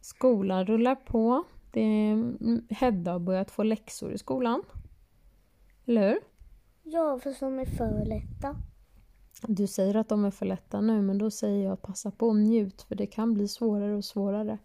Skolan 0.07 0.65
rullar 0.65 0.95
på. 0.95 1.43
Det 1.71 1.81
är, 1.81 2.73
Hedda 2.73 3.11
har 3.11 3.19
börjat 3.19 3.51
få 3.51 3.63
läxor 3.63 4.13
i 4.13 4.17
skolan. 4.17 4.63
Eller 5.85 6.09
hur? 6.09 6.19
Ja, 6.83 7.19
fast 7.23 7.39
de 7.39 7.59
är 7.59 7.65
för 7.65 8.05
lätta. 8.05 8.55
Du 9.47 9.67
säger 9.67 9.95
att 9.95 10.09
de 10.09 10.25
är 10.25 10.31
för 10.31 10.45
lätta 10.45 10.81
nu, 10.81 11.01
men 11.01 11.17
då 11.17 11.31
säger 11.31 11.65
jag 11.65 11.81
passa 11.81 12.11
på 12.11 12.27
och 12.27 12.35
njut, 12.35 12.81
för 12.81 12.95
det 12.95 13.05
kan 13.05 13.33
bli 13.33 13.47
svårare 13.47 13.95
och 13.95 14.05
svårare. 14.05 14.57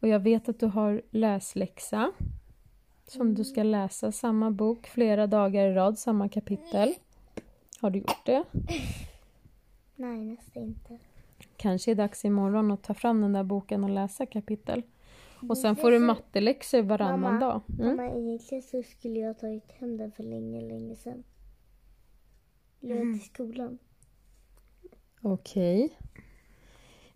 Och 0.00 0.08
jag 0.08 0.20
vet 0.20 0.48
att 0.48 0.60
du 0.60 0.66
har 0.66 1.02
läsläxa. 1.10 2.12
Som 3.06 3.34
du 3.34 3.44
ska 3.44 3.62
läsa 3.62 4.12
samma 4.12 4.50
bok 4.50 4.86
flera 4.86 5.26
dagar 5.26 5.66
i 5.66 5.74
rad, 5.74 5.98
samma 5.98 6.28
kapitel. 6.28 6.94
Har 7.80 7.90
du 7.90 7.98
gjort 7.98 8.26
det? 8.26 8.44
Nej, 9.96 10.24
nästan 10.24 10.62
inte. 10.62 10.98
Kanske 11.64 11.90
är 11.90 11.94
dags 11.94 12.24
imorgon 12.24 12.70
att 12.70 12.82
ta 12.82 12.94
fram 12.94 13.20
den 13.20 13.32
där 13.32 13.44
boken 13.44 13.84
och 13.84 13.90
läsa 13.90 14.26
kapitel. 14.26 14.82
Och 15.48 15.58
sen 15.58 15.76
får 15.76 15.90
du 15.90 15.98
matteläxor 15.98 16.82
varannan 16.82 17.20
Mamma, 17.20 17.40
dag. 17.40 17.60
Mm. 17.78 17.96
Mamma, 17.96 18.10
egentligen 18.10 18.62
så 18.62 18.82
skulle 18.82 19.20
jag 19.20 19.26
ha 19.26 19.34
tagit 19.34 19.72
hem 19.72 19.96
den 19.96 20.12
för 20.12 20.22
länge, 20.22 20.60
länge 20.60 20.96
sedan. 20.96 21.24
Eller 22.82 23.00
till 23.00 23.24
skolan. 23.24 23.78
Okej. 25.20 25.98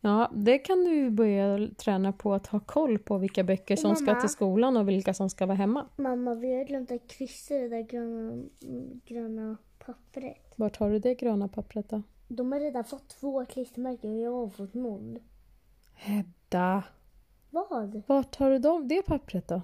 Ja, 0.01 0.31
det 0.35 0.59
kan 0.59 0.85
du 0.85 1.11
börja 1.11 1.69
träna 1.77 2.13
på 2.13 2.35
att 2.35 2.47
ha 2.47 2.61
koll 2.61 2.99
på 2.99 3.19
vilka 3.19 3.45
böcker 3.45 3.77
som 3.77 3.97
ska 3.97 4.07
Mamma. 4.07 4.21
till 4.21 4.31
skolan 4.31 4.77
och 4.77 4.89
vilka 4.89 5.15
som 5.15 5.31
ska 5.31 5.47
vara 5.47 5.57
hemma. 5.57 5.89
Mamma, 5.97 6.35
vi 6.35 6.57
har 6.57 6.65
glömt 6.65 6.91
att 6.91 7.09
kryssa 7.09 7.55
det 7.55 7.69
där 7.69 7.83
gröna, 7.83 8.33
mm, 8.63 9.01
gröna 9.05 9.57
pappret. 9.79 10.53
Vart 10.57 10.77
har 10.77 10.91
du 10.91 10.99
det 10.99 11.15
gröna 11.15 11.49
pappret 11.49 11.89
då? 11.89 12.03
De 12.29 12.53
har 12.53 12.61
redan 12.61 12.85
fått 12.85 13.09
två 13.09 13.47
klistermärken 13.47 14.11
och 14.11 14.19
jag 14.19 14.33
har 14.33 14.49
fått 14.49 14.75
noll. 14.75 15.19
Hedda! 15.95 16.85
Vad? 17.51 18.03
Vart 18.07 18.37
har 18.37 18.51
du 18.51 18.59
dem, 18.59 18.89
det 18.89 19.03
pappret 19.03 19.49
då? 19.49 19.63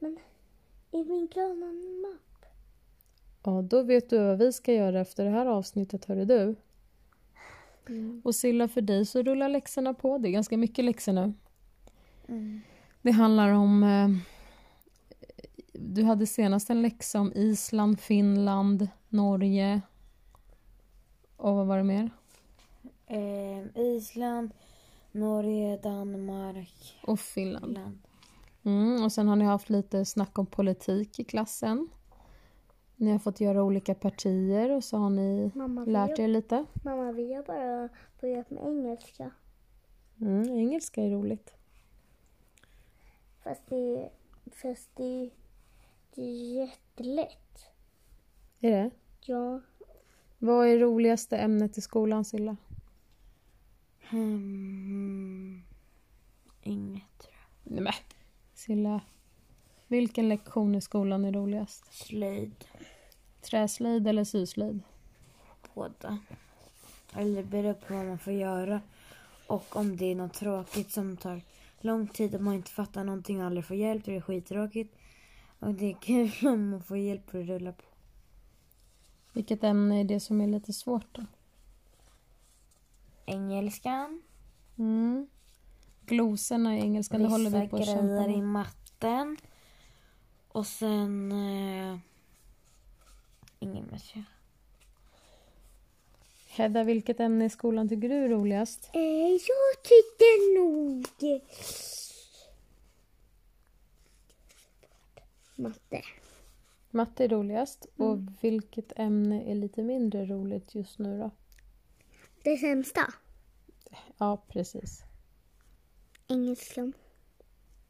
Men 0.00 0.18
i 0.90 1.04
min 1.04 1.26
gröna 1.26 1.66
mapp? 2.08 2.46
Ja, 3.42 3.62
då 3.62 3.82
vet 3.82 4.10
du 4.10 4.18
vad 4.18 4.38
vi 4.38 4.52
ska 4.52 4.72
göra 4.72 5.00
efter 5.00 5.24
det 5.24 5.30
här 5.30 5.46
avsnittet, 5.46 6.04
hörru 6.04 6.24
du. 6.24 6.56
Mm. 7.88 8.22
Och 8.24 8.34
Silla, 8.34 8.68
för 8.68 8.80
dig 8.80 9.06
så 9.06 9.22
rullar 9.22 9.48
läxorna 9.48 9.94
på. 9.94 10.18
Det 10.18 10.28
är 10.28 10.32
ganska 10.32 10.56
mycket 10.56 10.84
läxor 10.84 11.12
nu. 11.12 11.32
Mm. 12.28 12.60
Det 13.02 13.10
handlar 13.10 13.52
om... 13.52 13.82
Eh, 13.82 14.08
du 15.72 16.02
hade 16.02 16.26
senast 16.26 16.70
en 16.70 16.82
läxa 16.82 17.20
om 17.20 17.32
Island, 17.34 18.00
Finland, 18.00 18.88
Norge. 19.08 19.80
Och 21.36 21.54
vad 21.56 21.66
var 21.66 21.76
det 21.76 21.84
mer? 21.84 22.10
Eh, 23.06 23.82
Island, 23.82 24.50
Norge, 25.12 25.76
Danmark, 25.76 26.98
Och 27.06 27.20
Finland. 27.20 27.64
Finland. 27.66 27.98
Mm, 28.64 29.04
och 29.04 29.12
sen 29.12 29.28
har 29.28 29.36
ni 29.36 29.44
haft 29.44 29.70
lite 29.70 30.04
snack 30.04 30.38
om 30.38 30.46
politik 30.46 31.18
i 31.20 31.24
klassen. 31.24 31.88
Ni 32.96 33.10
har 33.12 33.18
fått 33.18 33.40
göra 33.40 33.62
olika 33.62 33.94
partier 33.94 34.70
och 34.70 34.84
så 34.84 34.96
har 34.96 35.10
ni 35.10 35.50
Mamma, 35.54 35.84
lärt 35.84 36.18
er 36.18 36.28
lite. 36.28 36.64
mamma, 36.82 37.12
vi 37.12 37.34
har 37.34 37.42
bara 37.42 37.88
börjat 38.20 38.50
med 38.50 38.62
engelska. 38.64 39.30
Mm, 40.20 40.48
engelska 40.58 41.02
är 41.02 41.10
roligt. 41.10 41.54
Fast 43.44 43.62
det, 43.68 44.10
fast 44.62 44.90
det, 44.96 45.30
det 46.14 46.22
är 46.22 46.54
jättelätt. 46.54 47.66
Är 48.60 48.70
det? 48.70 48.90
Ja, 49.20 49.60
Vad 50.38 50.68
är 50.68 50.78
roligaste 50.78 51.36
ämnet 51.36 51.78
i 51.78 51.80
skolan, 51.80 52.24
Silla? 52.24 52.56
Hmm. 54.10 55.62
Inget 56.62 57.18
tror 57.18 57.34
jag. 57.34 57.72
Nej 57.72 57.82
men. 57.82 57.92
Silla. 58.54 59.00
Vilken 59.86 60.28
lektion 60.28 60.74
i 60.74 60.80
skolan 60.80 61.24
är 61.24 61.32
roligast? 61.32 61.94
Slöjd. 61.94 62.64
Träslöjd 63.40 64.06
eller 64.06 64.24
syslöjd? 64.24 64.80
Båda. 65.74 66.18
Eller 67.12 67.42
det 67.42 67.48
beror 67.48 67.74
på 67.74 67.94
vad 67.94 68.06
man 68.06 68.18
får 68.18 68.32
göra. 68.32 68.80
Och 69.46 69.76
om 69.76 69.96
det 69.96 70.04
är 70.04 70.14
något 70.14 70.34
tråkigt 70.34 70.90
som 70.90 71.16
tar 71.16 71.40
lång 71.80 72.08
tid 72.08 72.34
och 72.34 72.40
man 72.40 72.54
inte 72.54 72.70
fattar 72.70 73.04
någonting 73.04 73.40
och 73.40 73.46
aldrig 73.46 73.64
får 73.64 73.76
hjälp, 73.76 74.04
då 74.04 74.10
är 74.10 74.14
det 74.14 74.22
skittråkigt. 74.22 74.96
Och 75.58 75.74
det 75.74 75.90
är 75.90 75.96
kul 76.00 76.30
om 76.48 76.70
man 76.70 76.82
får 76.82 76.96
hjälp 76.96 77.26
och 77.26 77.34
det 77.34 77.42
rullar 77.42 77.72
på. 77.72 77.84
Vilket 79.36 79.64
ämne 79.64 80.00
är 80.00 80.04
det 80.04 80.20
som 80.20 80.40
är 80.40 80.46
lite 80.46 80.72
svårt 80.72 81.06
då? 81.12 81.24
Engelskan. 83.26 84.22
Mm. 84.78 85.26
Glosorna 86.06 86.76
i 86.76 86.80
engelskan, 86.80 87.22
det 87.22 87.28
håller 87.28 87.50
Vissa 87.50 87.60
vi 87.60 87.68
på 87.68 87.76
att 87.76 87.86
kämpa 87.86 88.24
grejer 88.24 88.38
i 88.38 88.42
matten. 88.42 89.36
Och 90.48 90.66
sen... 90.66 91.32
Eh, 91.32 91.98
ingen 93.58 93.86
mer. 93.90 94.24
Hedda, 96.48 96.84
vilket 96.84 97.20
ämne 97.20 97.44
i 97.44 97.50
skolan 97.50 97.88
tycker 97.88 98.08
du 98.08 98.14
är 98.14 98.28
roligast? 98.28 98.90
eh, 98.92 99.30
jag 99.30 99.82
tycker 99.82 100.58
nog... 100.60 101.06
Matte. 105.54 106.02
Matte 106.96 107.24
är 107.24 107.28
roligast. 107.28 107.86
Och 107.96 108.18
vilket 108.40 108.98
ämne 108.98 109.50
är 109.50 109.54
lite 109.54 109.82
mindre 109.82 110.26
roligt 110.26 110.74
just 110.74 110.98
nu 110.98 111.18
då? 111.18 111.30
Det 112.44 112.56
sämsta? 112.56 113.00
Ja, 114.18 114.44
precis. 114.48 115.02
Engelskan. 116.28 116.92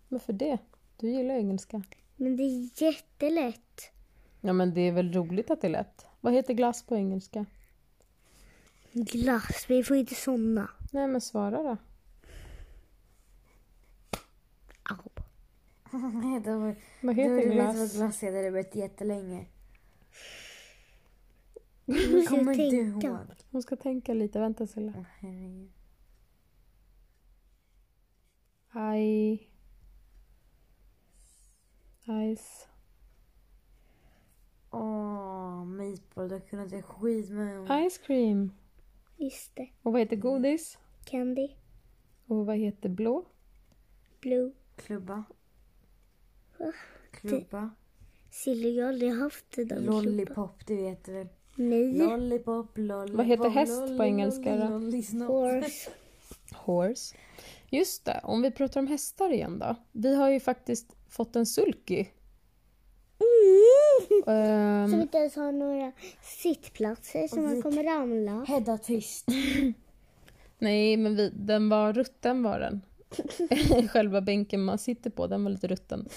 Varför 0.09 0.33
det? 0.33 0.59
Du 0.97 1.11
gillar 1.11 1.35
engelska. 1.35 1.83
Men 2.17 2.37
det 2.37 2.43
är 2.43 2.83
jättelätt. 2.83 3.91
Ja, 4.41 4.53
men 4.53 4.75
det 4.75 4.81
är 4.81 4.93
väl 4.93 5.13
roligt 5.13 5.51
att 5.51 5.61
det 5.61 5.67
är 5.67 5.71
lätt. 5.71 6.07
Vad 6.21 6.33
heter 6.33 6.55
glass 6.55 6.83
på 6.83 6.97
engelska? 6.97 7.47
Glass, 8.93 9.67
vi 9.69 9.85
får 9.85 9.97
inte 9.97 10.15
somna. 10.15 10.71
Nej 10.93 11.09
men 11.09 11.21
svara 11.21 11.63
då. 11.63 11.77
var, 16.59 16.77
Vad 17.03 17.17
du, 17.17 17.23
heter 17.23 17.37
du 17.37 17.49
vet 17.49 17.57
vad 17.57 17.75
glass? 17.75 17.97
glass 17.97 18.23
heter, 18.23 18.39
det 18.39 18.45
har 18.45 18.51
varit 18.51 18.75
jättelänge. 18.75 19.47
Jag 21.85 22.27
Kommer 22.27 22.53
inte 22.61 22.77
ihåg. 22.77 23.19
Hon 23.51 23.63
ska 23.63 23.77
tänka 23.77 24.15
lite, 24.15 24.41
vänta 24.41 24.67
Silla. 24.67 25.05
Aj. 28.71 29.49
Ice. 32.37 32.69
Åh, 34.71 35.65
meatball, 35.65 36.29
du 36.29 36.35
har 36.35 36.41
kunnat 36.41 36.71
säga 36.71 36.83
skit 36.83 37.31
med 37.31 37.91
Ice 37.91 37.99
cream. 37.99 38.53
Just 39.17 39.57
det. 39.57 39.69
Och 39.83 39.93
vad 39.93 40.01
heter 40.01 40.17
godis? 40.17 40.79
Candy. 41.05 41.49
Och 42.27 42.47
vad 42.47 42.57
heter 42.57 42.89
blå? 42.89 43.25
Blue. 44.21 44.53
Klubba. 44.77 45.25
Klubba. 47.11 47.71
Silly, 48.31 48.77
jag 48.77 48.85
har 48.85 48.89
aldrig 48.89 49.13
haft 49.13 49.45
det 49.51 49.65
där 49.65 49.77
med. 49.77 49.85
Lollipop, 49.85 50.67
du 50.67 50.77
vet 50.77 51.09
väl? 51.09 51.29
Nej. 51.55 51.93
Lollipop, 51.93 52.79
lollipop. 52.79 53.17
Vad 53.17 53.27
heter 53.27 53.49
häst 53.49 53.97
på 53.97 54.05
engelska 54.05 54.57
då? 54.57 54.65
Horse. 55.27 55.91
Horse. 56.55 57.17
Just 57.71 58.05
det, 58.05 58.21
om 58.23 58.43
vi 58.43 58.51
pratar 58.51 58.81
om 58.81 58.87
hästar 58.87 59.33
igen 59.33 59.59
då. 59.59 59.77
Vi 59.93 60.15
har 60.15 60.31
ju 60.31 60.41
faktiskt 60.41 60.97
fått 61.09 61.37
en 61.37 61.47
sulky. 61.47 62.07
Ehm, 64.27 64.91
Som 64.91 65.01
inte 65.01 65.19
ens 65.19 65.37
har 65.37 65.53
några 65.53 65.93
sittplatser 66.23 67.29
som 67.29 67.39
Och 67.39 67.45
man 67.45 67.63
kommer 67.63 67.85
ramla. 67.85 68.45
Hedda 68.45 68.79
tyst. 68.79 69.27
nej, 70.59 70.97
men 70.97 71.17
vi, 71.17 71.31
den 71.35 71.69
var 71.69 71.93
rutten 71.93 72.43
var 72.43 72.61
den. 72.61 72.83
Själva 73.91 74.21
bänken 74.21 74.65
man 74.65 74.79
sitter 74.79 75.11
på, 75.11 75.27
den 75.27 75.45
var 75.45 75.51
lite 75.51 75.69
rutten. 75.69 76.09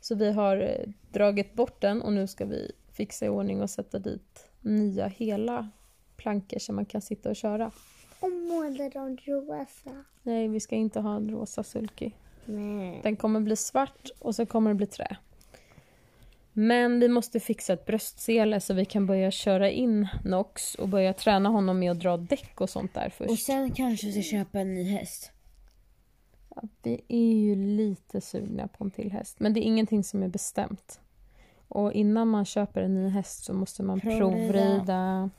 Så 0.00 0.14
vi 0.14 0.32
har 0.32 0.56
eh, 0.56 0.88
dragit 1.12 1.54
bort 1.54 1.80
den 1.80 2.02
och 2.02 2.12
nu 2.12 2.26
ska 2.26 2.44
vi 2.44 2.72
fixa 2.92 3.26
i 3.26 3.28
ordning 3.28 3.62
och 3.62 3.70
sätta 3.70 3.98
dit 3.98 4.50
nya 4.60 5.06
hela 5.06 5.70
plankor 6.16 6.58
som 6.58 6.76
man 6.76 6.84
kan 6.84 7.00
sitta 7.00 7.30
och 7.30 7.36
köra. 7.36 7.70
Och 8.20 8.30
måla 8.30 8.88
dem 8.88 9.16
rosa. 9.24 10.04
Nej, 10.22 10.48
vi 10.48 10.60
ska 10.60 10.76
inte 10.76 11.00
ha 11.00 11.16
en 11.16 11.30
rosa 11.30 11.62
sulky. 11.62 12.10
Nej. 12.44 13.00
Den 13.02 13.16
kommer 13.16 13.40
bli 13.40 13.56
svart 13.56 14.10
och 14.18 14.34
så 14.34 14.46
kommer 14.46 14.70
det 14.70 14.74
bli 14.74 14.86
trä. 14.86 15.16
Men 16.52 17.00
vi 17.00 17.08
måste 17.08 17.40
fixa 17.40 17.72
ett 17.72 17.86
bröstsele 17.86 18.60
så 18.60 18.74
vi 18.74 18.84
kan 18.84 19.06
börja 19.06 19.30
köra 19.30 19.70
in 19.70 20.08
Nox 20.24 20.74
och 20.74 20.88
börja 20.88 21.12
träna 21.12 21.48
honom 21.48 21.78
med 21.78 21.90
att 21.90 22.00
dra 22.00 22.16
däck 22.16 22.60
och 22.60 22.70
sånt 22.70 22.94
där 22.94 23.10
först. 23.10 23.30
Och 23.30 23.38
sen 23.38 23.70
kanske 23.70 24.06
vi 24.06 24.12
ska 24.12 24.22
köpa 24.22 24.60
en 24.60 24.74
ny 24.74 24.82
häst. 24.82 25.32
Vi 26.82 27.00
är 27.08 27.34
ju 27.34 27.56
lite 27.56 28.20
sugna 28.20 28.68
på 28.68 28.84
en 28.84 28.90
till 28.90 29.12
häst, 29.12 29.40
men 29.40 29.54
det 29.54 29.60
är 29.60 29.62
ingenting 29.62 30.04
som 30.04 30.22
är 30.22 30.28
bestämt. 30.28 31.00
Och 31.68 31.92
innan 31.92 32.28
man 32.28 32.44
köper 32.44 32.82
en 32.82 32.94
ny 32.94 33.08
häst 33.08 33.44
så 33.44 33.52
måste 33.52 33.82
man 33.82 34.00
Provrida. 34.00 34.20
provrida. 34.20 35.30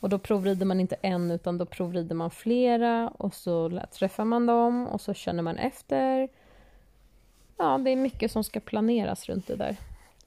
Och 0.00 0.08
då 0.08 0.18
provrider 0.18 0.66
man 0.66 0.80
inte 0.80 0.96
en 1.02 1.30
utan 1.30 1.58
då 1.58 1.66
provrider 1.66 2.14
man 2.14 2.30
flera 2.30 3.08
och 3.08 3.34
så 3.34 3.80
träffar 3.92 4.24
man 4.24 4.46
dem 4.46 4.86
och 4.86 5.00
så 5.00 5.14
känner 5.14 5.42
man 5.42 5.56
efter. 5.56 6.28
Ja, 7.56 7.78
det 7.78 7.90
är 7.90 7.96
mycket 7.96 8.32
som 8.32 8.44
ska 8.44 8.60
planeras 8.60 9.28
runt 9.28 9.46
det 9.46 9.56
där. 9.56 9.76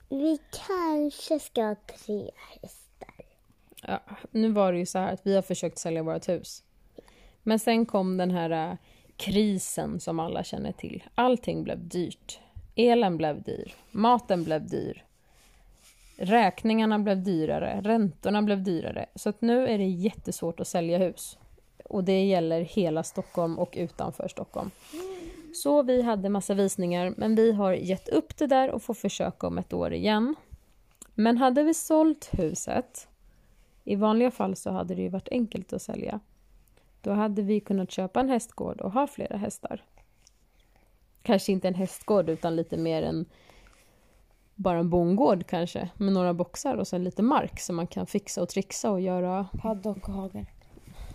Vi 0.10 0.40
kanske 0.68 1.40
ska 1.40 1.64
ha 1.64 1.76
tre 2.06 2.32
hästar. 2.62 3.26
Ja, 3.84 4.00
nu 4.32 4.50
var 4.50 4.74
det 4.74 4.80
ju 4.80 4.86
så 4.86 5.00
här 5.00 5.14
att 5.14 5.28
vi 5.28 5.36
har 5.36 5.42
försökt 5.42 5.78
sälja 5.78 6.04
vårt 6.04 6.30
hus. 6.30 6.64
Men 7.44 7.60
sen 7.60 7.86
kom 7.86 8.18
den 8.18 8.32
här 8.32 8.72
äh, 8.72 8.78
krisen 9.18 10.00
som 10.00 10.20
alla 10.20 10.44
känner 10.44 10.72
till. 10.72 11.04
Allting 11.16 11.64
blev 11.64 11.88
dyrt. 11.88 12.40
Elen 12.76 13.18
blev 13.18 13.42
dyr. 13.42 13.74
Maten 13.92 14.44
blev 14.44 14.68
dyr. 14.68 15.04
Räkningarna 16.18 17.00
blev 17.00 17.24
dyrare. 17.24 17.82
Räntorna 17.84 18.42
blev 18.42 18.64
dyrare. 18.64 19.06
Så 19.16 19.30
att 19.30 19.42
nu 19.42 19.68
är 19.68 19.78
det 19.78 19.86
jättesvårt 19.86 20.60
att 20.60 20.68
sälja 20.68 20.98
hus. 20.98 21.38
Och 21.86 22.04
det 22.04 22.26
gäller 22.26 22.62
hela 22.62 23.04
Stockholm 23.04 23.60
och 23.60 23.74
utanför 23.78 24.28
Stockholm. 24.28 24.72
Så 25.54 25.84
vi 25.84 26.02
hade 26.02 26.30
massa 26.30 26.54
visningar, 26.54 27.14
men 27.18 27.36
vi 27.36 27.52
har 27.52 27.74
gett 27.74 28.10
upp 28.10 28.38
det 28.38 28.48
där 28.48 28.72
och 28.72 28.84
får 28.84 28.94
försöka 28.94 29.48
om 29.48 29.58
ett 29.58 29.74
år 29.74 29.94
igen. 29.94 30.36
Men 31.16 31.38
hade 31.38 31.64
vi 31.64 31.74
sålt 31.74 32.30
huset 32.32 33.08
i 33.84 33.96
vanliga 33.96 34.32
fall 34.32 34.56
så 34.56 34.72
hade 34.72 34.96
det 34.96 35.02
ju 35.02 35.10
varit 35.10 35.28
enkelt 35.32 35.74
att 35.74 35.82
sälja. 35.82 36.20
Då 37.02 37.12
hade 37.12 37.42
vi 37.42 37.60
kunnat 37.60 37.92
köpa 37.92 38.20
en 38.20 38.30
hästgård 38.30 38.82
och 38.82 38.92
ha 38.92 39.08
flera 39.08 39.38
hästar. 39.38 39.86
Kanske 41.22 41.52
inte 41.52 41.68
en 41.68 41.76
hästgård 41.76 42.30
utan 42.30 42.56
lite 42.56 42.78
mer 42.78 43.04
en 43.04 43.26
bara 44.56 44.80
en 44.80 44.90
bondgård 44.90 45.48
kanske 45.48 45.90
med 45.98 46.14
några 46.14 46.34
boxar 46.34 46.76
och 46.76 46.88
sen 46.88 47.04
lite 47.04 47.22
mark 47.22 47.60
som 47.60 47.76
man 47.76 47.88
kan 47.88 48.08
fixa 48.08 48.42
och 48.42 48.50
trixa 48.50 48.92
och 48.92 49.02
göra. 49.02 49.48
Paddock 49.62 50.08
och 50.08 50.14
hagel. 50.14 50.46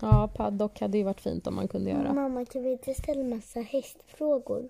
Ja, 0.01 0.33
paddock 0.37 0.81
hade 0.81 0.99
ju 0.99 1.05
varit 1.05 1.21
fint 1.21 1.47
om 1.47 1.55
man 1.55 1.68
kunde 1.68 1.90
göra. 1.90 2.12
Mamma, 2.12 2.45
kan 2.45 2.62
vi 2.62 2.73
inte 2.73 2.95
ställa 2.95 3.25
massa 3.25 3.61
hästfrågor? 3.61 4.68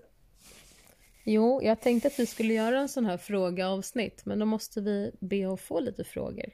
Jo, 1.23 1.61
jag 1.63 1.81
tänkte 1.81 2.07
att 2.07 2.19
vi 2.19 2.25
skulle 2.25 2.53
göra 2.53 2.79
en 2.79 2.89
sån 2.89 3.05
här 3.05 3.17
frågeavsnitt 3.17 4.25
men 4.25 4.39
då 4.39 4.45
måste 4.45 4.81
vi 4.81 5.11
be 5.19 5.53
att 5.53 5.59
få 5.59 5.79
lite 5.79 6.03
frågor. 6.03 6.49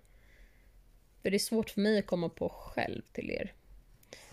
För 1.22 1.30
det 1.30 1.38
är 1.38 1.40
svårt 1.40 1.70
för 1.70 1.82
mig 1.82 2.00
att 2.00 2.08
komma 2.08 2.30
på 2.30 2.50
själv 2.50 3.02
till 3.14 3.32
er. 3.32 3.54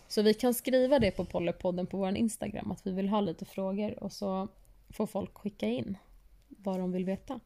Så 0.08 0.22
vi 0.22 0.34
kan 0.34 0.54
skriva 0.54 0.98
det 0.98 1.10
på 1.10 1.24
Pollepodden 1.24 1.86
på 1.86 1.96
vår 1.96 2.16
Instagram 2.16 2.70
att 2.70 2.86
vi 2.86 2.92
vill 2.92 3.08
ha 3.08 3.20
lite 3.20 3.44
frågor 3.44 4.02
och 4.04 4.12
så 4.12 4.48
får 4.88 5.06
folk 5.06 5.34
skicka 5.34 5.66
in 5.66 5.98
vad 6.48 6.78
de 6.78 6.92
vill 6.92 7.04
veta. 7.04 7.40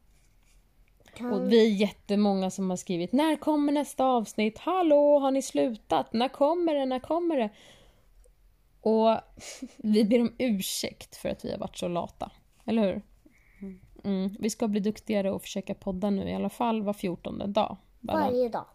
Kan... 1.13 1.33
Och 1.33 1.51
vi 1.51 1.65
är 1.65 1.69
jättemånga 1.69 2.49
som 2.49 2.69
har 2.69 2.77
skrivit 2.77 3.11
När 3.11 3.35
kommer 3.35 3.71
nästa 3.71 4.05
avsnitt? 4.05 4.57
Hallå, 4.57 5.19
har 5.19 5.31
ni 5.31 5.41
slutat? 5.41 6.13
När 6.13 6.27
kommer 6.27 6.75
det? 6.75 6.85
När 6.85 6.99
kommer 6.99 7.37
det? 7.37 7.49
Och 8.81 9.17
vi 9.77 10.03
ber 10.03 10.21
om 10.21 10.33
ursäkt 10.37 11.15
för 11.15 11.29
att 11.29 11.45
vi 11.45 11.51
har 11.51 11.57
varit 11.57 11.77
så 11.77 11.87
lata. 11.87 12.31
Eller 12.65 12.83
hur? 12.83 13.01
Mm. 14.03 14.35
Vi 14.39 14.49
ska 14.49 14.67
bli 14.67 14.79
duktigare 14.79 15.31
och 15.31 15.41
försöka 15.41 15.73
podda 15.73 16.09
nu 16.09 16.29
i 16.29 16.33
alla 16.33 16.49
fall 16.49 16.81
var 16.81 16.93
fjortonde 16.93 17.47
dag. 17.47 17.77
Bara. 17.99 18.21
Varje 18.21 18.49
dag. 18.49 18.65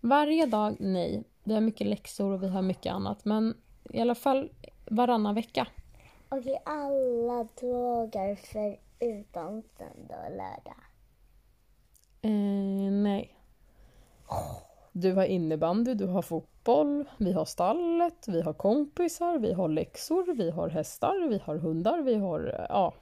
Varje 0.00 0.46
dag, 0.46 0.76
nej. 0.78 1.24
Vi 1.44 1.54
har 1.54 1.60
mycket 1.60 1.86
läxor 1.86 2.32
och 2.32 2.42
vi 2.42 2.48
har 2.48 2.62
mycket 2.62 2.92
annat. 2.92 3.24
Men 3.24 3.54
i 3.90 4.00
alla 4.00 4.14
fall 4.14 4.50
varannan 4.90 5.34
vecka. 5.34 5.66
Okej, 6.28 6.62
alla 6.64 7.48
dagar 7.60 8.34
förutom 8.36 9.62
söndag 9.78 10.16
och 10.26 10.30
lördag. 10.30 10.80
Eh, 12.22 12.92
nej. 12.92 13.36
Du 14.92 15.12
har 15.12 15.24
innebandy, 15.24 15.94
du 15.94 16.06
har 16.06 16.22
fotboll, 16.22 17.04
vi 17.18 17.32
har 17.32 17.44
stallet, 17.44 18.28
vi 18.28 18.42
har 18.42 18.52
kompisar, 18.52 19.38
vi 19.38 19.52
har 19.52 19.68
läxor, 19.68 20.34
vi 20.34 20.50
har 20.50 20.68
hästar, 20.68 21.28
vi 21.28 21.38
har 21.38 21.56
hundar, 21.56 22.02
vi 22.02 22.14
har... 22.14 22.40
eh, 22.60 22.66
Ja. 22.68 22.94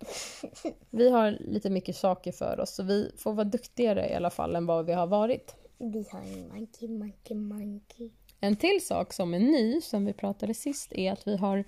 Vi 0.90 1.10
har 1.10 1.30
lite 1.30 1.70
mycket 1.70 1.96
saker 1.96 2.32
för 2.32 2.60
oss, 2.60 2.74
så 2.74 2.82
vi 2.82 3.12
får 3.18 3.32
vara 3.32 3.44
duktigare 3.44 4.08
i 4.10 4.14
alla 4.14 4.30
fall 4.30 4.56
än 4.56 4.66
vad 4.66 4.86
vi 4.86 4.92
har 4.92 5.06
varit. 5.06 5.56
Vi 5.82 6.06
har 6.12 6.20
en 6.20 6.48
monkey, 6.48 6.88
monkey, 6.88 7.36
monkey. 7.36 8.10
En 8.40 8.56
till 8.56 8.86
sak 8.86 9.12
som 9.12 9.34
är 9.34 9.38
ny, 9.38 9.80
som 9.80 10.04
vi 10.04 10.12
pratade 10.12 10.54
sist, 10.54 10.92
är 10.92 11.12
att 11.12 11.26
vi 11.26 11.36
har... 11.36 11.64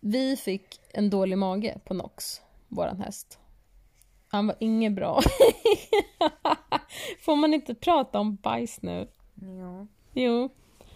Vi 0.00 0.36
fick 0.36 0.80
en 0.94 1.10
dålig 1.10 1.38
mage 1.38 1.78
på 1.84 1.94
Nox, 1.94 2.40
våran 2.68 3.00
häst. 3.00 3.38
Han 4.28 4.46
var 4.46 4.56
inget 4.60 4.92
bra. 4.92 5.20
Får 7.20 7.36
man 7.36 7.54
inte 7.54 7.74
prata 7.74 8.18
om 8.18 8.36
bajs 8.36 8.82
nu? 8.82 9.08
Ja. 9.34 9.86
Jo. 10.12 10.48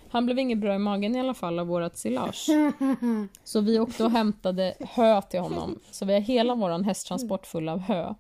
Han 0.09 0.27
blev 0.27 0.39
inget 0.39 0.59
bra 0.59 0.75
i 0.75 0.79
magen 0.79 1.17
i 1.17 1.21
alla 1.21 1.35
fall 1.35 1.59
av 1.59 1.67
vårat 1.67 1.99
silage. 1.99 2.47
Så 3.45 3.61
vi 3.61 3.79
åkte 3.79 4.05
och 4.05 4.11
hämtade 4.11 4.75
hö 4.81 5.23
till 5.23 5.41
honom. 5.41 5.79
Så 5.91 6.05
vi 6.05 6.13
har 6.13 6.21
hela 6.21 6.55
våran 6.55 6.85
hästtransport 6.85 7.47
full 7.47 7.69
av 7.69 7.79
hö. 7.79 8.15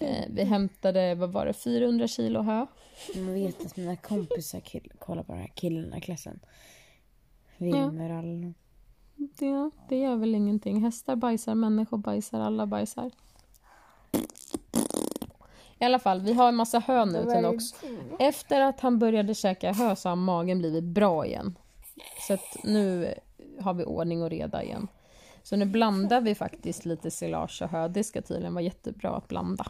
Eh, 0.00 0.24
vi 0.30 0.44
hämtade, 0.44 1.14
vad 1.14 1.32
var 1.32 1.46
det, 1.46 1.52
400 1.52 2.06
kilo 2.08 2.42
hö. 2.42 2.66
Man 3.14 3.34
vet 3.34 3.66
att 3.66 3.76
mina 3.76 3.96
kompisar 3.96 4.60
kill- 4.60 4.92
kollar 4.98 5.22
på 5.22 5.32
den 5.32 5.40
här 5.40 5.52
killarna 5.54 5.96
i 5.98 6.00
klassen. 6.00 6.40
Wilmer 7.58 8.10
alla. 8.10 8.52
Det, 9.16 9.70
det 9.88 9.96
gör 10.00 10.16
väl 10.16 10.34
ingenting. 10.34 10.82
Hästar 10.84 11.16
bajsar, 11.16 11.54
människor 11.54 11.98
bajsar, 11.98 12.40
alla 12.40 12.66
bajsar. 12.66 13.10
I 15.78 15.84
alla 15.84 15.98
fall, 15.98 16.20
vi 16.20 16.32
har 16.32 16.48
en 16.48 16.56
massa 16.56 16.78
hö 16.78 17.04
nu 17.04 17.12
till 17.24 17.40
Nox. 17.42 17.64
Efter 18.18 18.60
att 18.60 18.80
han 18.80 18.98
började 18.98 19.34
käka 19.34 19.72
hö 19.72 19.96
så 19.96 20.08
har 20.08 20.16
magen 20.16 20.58
blivit 20.58 20.84
bra 20.84 21.26
igen. 21.26 21.58
Så 22.26 22.34
att 22.34 22.56
nu 22.64 23.14
har 23.60 23.74
vi 23.74 23.84
ordning 23.84 24.22
och 24.22 24.30
reda 24.30 24.62
igen. 24.62 24.88
Så 25.42 25.56
nu 25.56 25.64
blandar 25.64 26.20
vi 26.20 26.34
faktiskt 26.34 26.84
lite 26.84 27.10
silage 27.10 27.62
och 27.62 27.68
hö. 27.68 27.88
Det 27.88 28.04
ska 28.04 28.22
tydligen 28.22 28.54
vara 28.54 28.64
jättebra 28.64 29.10
att 29.10 29.28
blanda. 29.28 29.66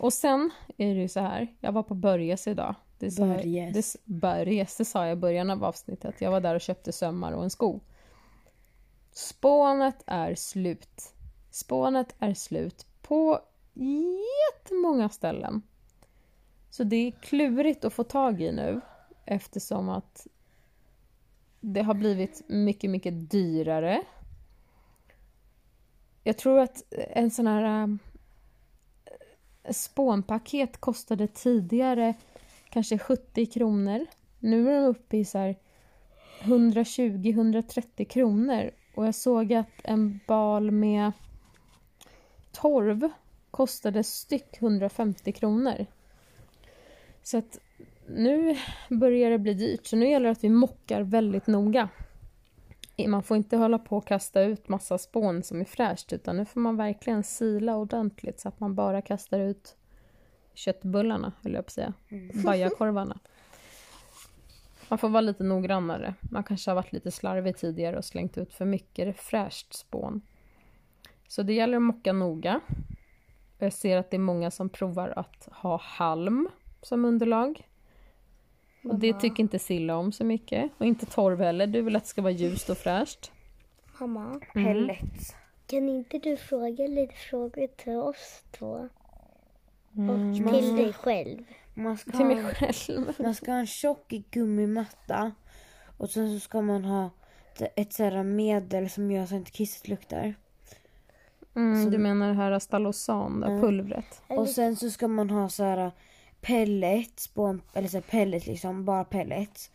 Och 0.00 0.12
sen 0.12 0.50
är 0.76 0.94
det 0.94 1.00
ju 1.00 1.08
så 1.08 1.20
här, 1.20 1.54
jag 1.60 1.72
var 1.72 1.82
på 1.82 1.94
Börjes 1.94 2.46
idag. 2.46 2.74
Det 2.98 3.10
sa, 3.10 3.26
Börjes. 3.26 3.92
det, 3.92 4.04
Börjes, 4.04 4.76
det 4.76 4.84
sa 4.84 5.06
jag 5.06 5.12
i 5.12 5.20
början 5.20 5.50
av 5.50 5.64
avsnittet. 5.64 6.20
Jag 6.20 6.30
var 6.30 6.40
där 6.40 6.54
och 6.54 6.60
köpte 6.60 6.92
sömmar 6.92 7.32
och 7.32 7.44
en 7.44 7.50
sko. 7.50 7.80
Spånet 9.12 10.02
är 10.06 10.34
slut. 10.34 11.12
Spånet 11.50 12.14
är 12.18 12.34
slut 12.34 12.86
på 13.02 13.40
jättemånga 13.74 15.08
ställen. 15.08 15.62
Så 16.70 16.84
det 16.84 16.96
är 16.96 17.10
klurigt 17.10 17.84
att 17.84 17.92
få 17.92 18.04
tag 18.04 18.42
i 18.42 18.52
nu 18.52 18.80
eftersom 19.24 19.88
att 19.88 20.26
det 21.72 21.82
har 21.82 21.94
blivit 21.94 22.42
mycket, 22.48 22.90
mycket 22.90 23.30
dyrare. 23.30 24.02
Jag 26.22 26.38
tror 26.38 26.58
att 26.58 26.82
en 26.92 27.30
sån 27.30 27.46
här 27.46 27.88
äh, 29.64 29.72
spånpaket 29.72 30.76
kostade 30.80 31.26
tidigare 31.26 32.14
kanske 32.70 32.98
70 32.98 33.46
kronor. 33.46 34.06
Nu 34.38 34.70
är 34.70 34.80
de 34.80 34.86
uppe 34.86 35.16
i 35.16 35.24
så 35.24 35.38
här 35.38 35.56
120-130 36.40 38.04
kronor. 38.04 38.70
Och 38.94 39.06
jag 39.06 39.14
såg 39.14 39.52
att 39.52 39.70
en 39.84 40.20
bal 40.26 40.70
med 40.70 41.12
torv 42.52 43.10
kostade 43.50 44.04
styck 44.04 44.62
150 44.62 45.32
kronor. 45.32 45.86
Så 47.22 47.38
att 47.38 47.58
nu 48.08 48.56
börjar 48.90 49.30
det 49.30 49.38
bli 49.38 49.54
dyrt. 49.54 49.86
Så 49.86 49.96
nu 49.96 50.08
gäller 50.08 50.26
det 50.26 50.32
att 50.32 50.44
vi 50.44 50.48
mockar 50.48 51.02
väldigt 51.02 51.46
noga. 51.46 51.88
Man 53.08 53.22
får 53.22 53.36
inte 53.36 53.56
hålla 53.56 53.78
på 53.78 53.96
och 53.96 54.06
kasta 54.06 54.42
ut 54.42 54.68
massa 54.68 54.98
spån 54.98 55.42
som 55.42 55.60
är 55.60 55.64
fräscht 55.64 56.12
utan 56.12 56.36
nu 56.36 56.44
får 56.44 56.60
man 56.60 56.76
verkligen 56.76 57.22
sila 57.22 57.76
ordentligt 57.76 58.40
så 58.40 58.48
att 58.48 58.60
man 58.60 58.74
bara 58.74 59.02
kastar 59.02 59.40
ut 59.40 59.76
köttbullarna, 60.54 61.32
höll 61.42 61.54
jag 61.54 61.64
på 61.64 61.68
att 61.68 61.72
säga. 61.72 61.92
Bajakorvarna. 62.44 63.18
Man 64.88 64.98
får 64.98 65.08
vara 65.08 65.20
lite 65.20 65.44
noggrannare. 65.44 66.14
Man 66.20 66.44
kanske 66.44 66.70
har 66.70 66.74
varit 66.74 66.92
lite 66.92 67.10
slarvig 67.10 67.56
tidigare 67.56 67.98
och 67.98 68.04
slängt 68.04 68.38
ut 68.38 68.54
för 68.54 68.64
mycket 68.64 69.16
fräscht 69.16 69.74
spån. 69.74 70.22
Så 71.28 71.42
det 71.42 71.52
gäller 71.52 71.76
att 71.76 71.82
mocka 71.82 72.12
noga. 72.12 72.60
Jag 73.58 73.72
ser 73.72 73.96
att 73.96 74.10
det 74.10 74.16
är 74.16 74.18
många 74.18 74.50
som 74.50 74.68
provar 74.68 75.12
att 75.16 75.48
ha 75.52 75.80
halm 75.82 76.48
som 76.82 77.04
underlag. 77.04 77.68
Och 78.88 78.98
det 78.98 79.12
tycker 79.12 79.42
inte 79.42 79.58
Silla 79.58 79.96
om 79.96 80.12
så 80.12 80.24
mycket. 80.24 80.70
Och 80.78 80.86
inte 80.86 81.06
torv 81.06 81.40
heller. 81.40 81.66
Du 81.66 81.82
vill 81.82 81.96
att 81.96 82.02
det 82.02 82.08
ska 82.08 82.22
vara 82.22 82.32
ljust 82.32 82.70
och 82.70 82.78
fräscht. 82.78 83.32
Mamma, 84.00 84.40
Pellets. 84.54 85.34
kan 85.66 85.88
inte 85.88 86.18
du 86.18 86.36
fråga 86.36 86.86
lite 86.86 87.14
frågor 87.14 87.66
till 87.66 87.96
oss 87.96 88.42
två? 88.50 88.88
Mm. 89.96 90.10
Och 90.10 90.36
till 90.36 90.76
dig 90.76 90.92
själv. 90.92 91.44
Man 91.74 91.96
ska, 91.96 92.10
Till 92.10 92.26
mig 92.26 92.42
ha, 92.42 92.50
själv. 92.50 93.12
man 93.18 93.34
ska 93.34 93.50
ha 93.52 93.58
en 93.58 93.66
tjock 93.66 94.08
gummimatta. 94.30 95.32
Och 95.98 96.10
sen 96.10 96.34
så 96.34 96.40
ska 96.40 96.60
man 96.60 96.84
ha 96.84 97.10
ett, 97.54 97.72
ett 97.76 97.92
sådant 97.92 98.14
här 98.14 98.22
medel 98.22 98.90
som 98.90 99.10
gör 99.10 99.26
så 99.26 99.34
att 99.34 99.38
inte 99.38 99.50
kisset 99.50 99.88
luktar. 99.88 100.34
Mm, 101.54 101.90
du 101.90 101.98
menar 101.98 102.28
det 102.28 102.34
här 102.34 102.58
Stalosan, 102.58 103.40
då, 103.40 103.46
pulvret? 103.46 104.22
Och 104.26 104.48
sen 104.48 104.76
så 104.76 104.90
ska 104.90 105.08
man 105.08 105.30
ha 105.30 105.48
så 105.48 105.64
här 105.64 105.92
pellets, 106.46 107.28
på, 107.28 107.58
eller 107.72 107.88
så 107.88 108.00
pellets 108.00 108.46
liksom, 108.46 108.84
bara 108.84 109.04
pellets. 109.04 109.70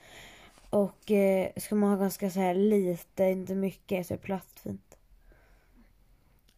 Och 0.69 1.11
eh, 1.11 1.49
ska 1.57 1.75
man 1.75 1.89
ha 1.89 1.97
ganska 1.97 2.29
så 2.29 2.39
här 2.39 2.55
lite, 2.55 3.23
inte 3.23 3.55
mycket, 3.55 4.07
så 4.07 4.13
är 4.13 4.17
det 4.17 4.23
plastfint. 4.23 4.97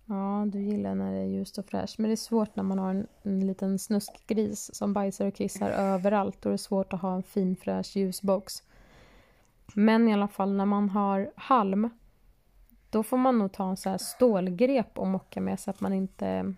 Ja, 0.05 0.45
du 0.47 0.59
gillar 0.59 0.95
när 0.95 1.11
det 1.11 1.17
är 1.17 1.25
ljust 1.25 1.57
och 1.57 1.65
fräscht. 1.65 1.97
Men 1.97 2.09
det 2.09 2.13
är 2.13 2.15
svårt 2.15 2.55
när 2.55 2.63
man 2.63 2.79
har 2.79 2.89
en, 2.89 3.07
en 3.23 3.47
liten 3.47 3.79
snuskgris 3.79 4.75
som 4.75 4.93
bajsar 4.93 5.27
och 5.27 5.35
kissar 5.35 5.69
överallt. 5.69 6.41
Då 6.41 6.49
är 6.49 6.51
det 6.51 6.57
svårt 6.57 6.93
att 6.93 7.01
ha 7.01 7.15
en 7.15 7.23
fin 7.23 7.55
fräsch 7.55 7.97
ljusbox. 7.97 8.63
Men 9.73 10.07
i 10.07 10.13
alla 10.13 10.27
fall 10.27 10.53
när 10.53 10.65
man 10.65 10.89
har 10.89 11.31
halm. 11.35 11.89
Då 12.89 13.03
får 13.03 13.17
man 13.17 13.39
nog 13.39 13.51
ta 13.51 13.69
en 13.69 13.77
så 13.77 13.89
här 13.89 13.97
stålgrep 13.97 14.97
och 14.99 15.07
mocka 15.07 15.41
med 15.41 15.59
så 15.59 15.69
att 15.69 15.81
man 15.81 15.93
inte... 15.93 16.53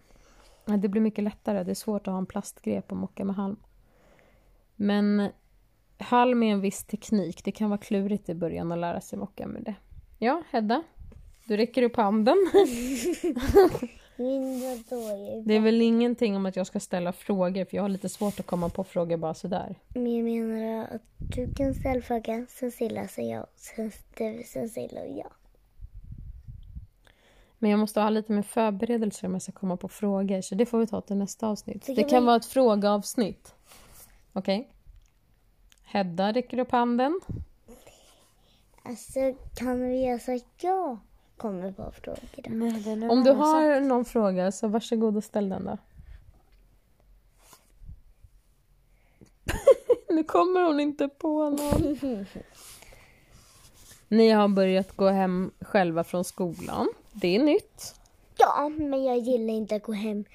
Det 0.66 0.88
blir 0.88 1.02
mycket 1.02 1.24
lättare. 1.24 1.64
Det 1.64 1.72
är 1.72 1.76
svårt 1.76 2.08
att 2.08 2.12
ha 2.12 2.18
en 2.18 2.26
plastgrep 2.26 2.92
och 2.92 2.98
mocka 2.98 3.26
med 3.26 3.36
halm. 3.36 3.58
Men 4.76 5.30
halm 5.98 6.44
är 6.44 6.52
en 6.52 6.62
viss 6.62 6.84
teknik. 6.84 7.44
Det 7.44 7.52
kan 7.52 7.70
vara 7.70 7.78
klurigt 7.78 8.30
i 8.30 8.34
början 8.34 8.72
att 8.72 8.78
lära 8.78 9.02
sig 9.02 9.20
mocka 9.20 9.48
med 9.48 9.64
det. 9.64 9.76
Ja, 10.20 10.44
Hedda? 10.50 10.84
Du 11.46 11.58
räcker 11.58 11.84
upp 11.84 11.96
handen. 11.96 12.38
Det 15.46 15.54
är 15.54 15.60
väl 15.60 15.82
ingenting 15.82 16.36
om 16.36 16.46
att 16.46 16.56
jag 16.56 16.68
ska 16.68 16.80
ställa 16.80 17.14
frågor 17.14 17.66
för 17.66 17.76
jag 17.76 17.84
har 17.84 17.90
lite 17.90 18.10
svårt 18.10 18.40
att 18.40 18.46
komma 18.46 18.70
på 18.70 18.84
frågor 18.84 19.18
bara 19.18 19.34
sådär. 19.34 19.76
Men 19.94 20.16
jag 20.16 20.26
menar 20.26 20.88
att 20.96 21.02
du 21.36 21.54
kan 21.54 21.74
ställa 21.74 22.02
frågan, 22.02 22.48
sen 22.50 22.72
Silla, 22.72 23.08
sen 23.08 23.28
jag, 23.28 23.48
sen 23.56 23.92
du, 24.18 24.44
sen 24.46 24.70
Silla 24.70 25.02
och 25.02 25.18
jag. 25.18 25.32
Men 27.60 27.72
jag 27.72 27.80
måste 27.80 28.02
ha 28.02 28.10
lite 28.10 28.32
mer 28.32 28.42
förberedelser 28.42 29.28
om 29.28 29.34
jag 29.34 29.42
ska 29.42 29.52
komma 29.52 29.78
på 29.78 29.88
frågor 29.88 30.42
så 30.42 30.56
det 30.56 30.66
får 30.66 30.80
vi 30.80 30.88
ta 30.88 31.02
till 31.02 31.16
nästa 31.16 31.48
avsnitt. 31.48 31.86
Det 31.96 32.04
kan 32.04 32.26
vara 32.26 32.36
ett 32.36 32.46
frågeavsnitt. 32.46 33.56
Okej? 34.34 34.72
Hedda 35.84 36.32
räcker 36.32 36.60
upp 36.60 36.72
handen. 36.72 37.22
Alltså, 38.84 39.20
kan 39.56 39.82
vi 39.82 40.06
göra 40.06 40.20
så 40.20 40.36
att 40.36 40.64
jag 40.64 41.00
kommer 41.38 41.72
på 41.72 41.92
frågor 41.92 43.12
Om 43.12 43.24
du 43.24 43.32
har 43.32 43.80
någon 43.80 44.06
fråga 44.06 44.52
så 44.52 44.68
varsågod 44.68 45.18
och 45.18 45.24
ställ 45.24 45.50
den 45.50 45.66
då. 45.66 45.78
nu 50.10 50.24
kommer 50.24 50.62
hon 50.62 50.80
inte 50.80 51.08
på 51.08 51.50
någon. 51.50 51.98
Ni 54.08 54.30
har 54.30 54.48
börjat 54.48 54.96
gå 54.96 55.10
hem 55.10 55.52
själva 55.60 56.04
från 56.04 56.24
skolan. 56.24 56.88
Det 57.22 57.36
är 57.36 57.44
nytt. 57.44 57.96
Ja, 58.38 58.70
men 58.78 59.04
jag 59.04 59.18
gillar 59.18 59.54
inte 59.54 59.76
att 59.76 59.84
gå 59.84 59.92
hem 59.92 60.26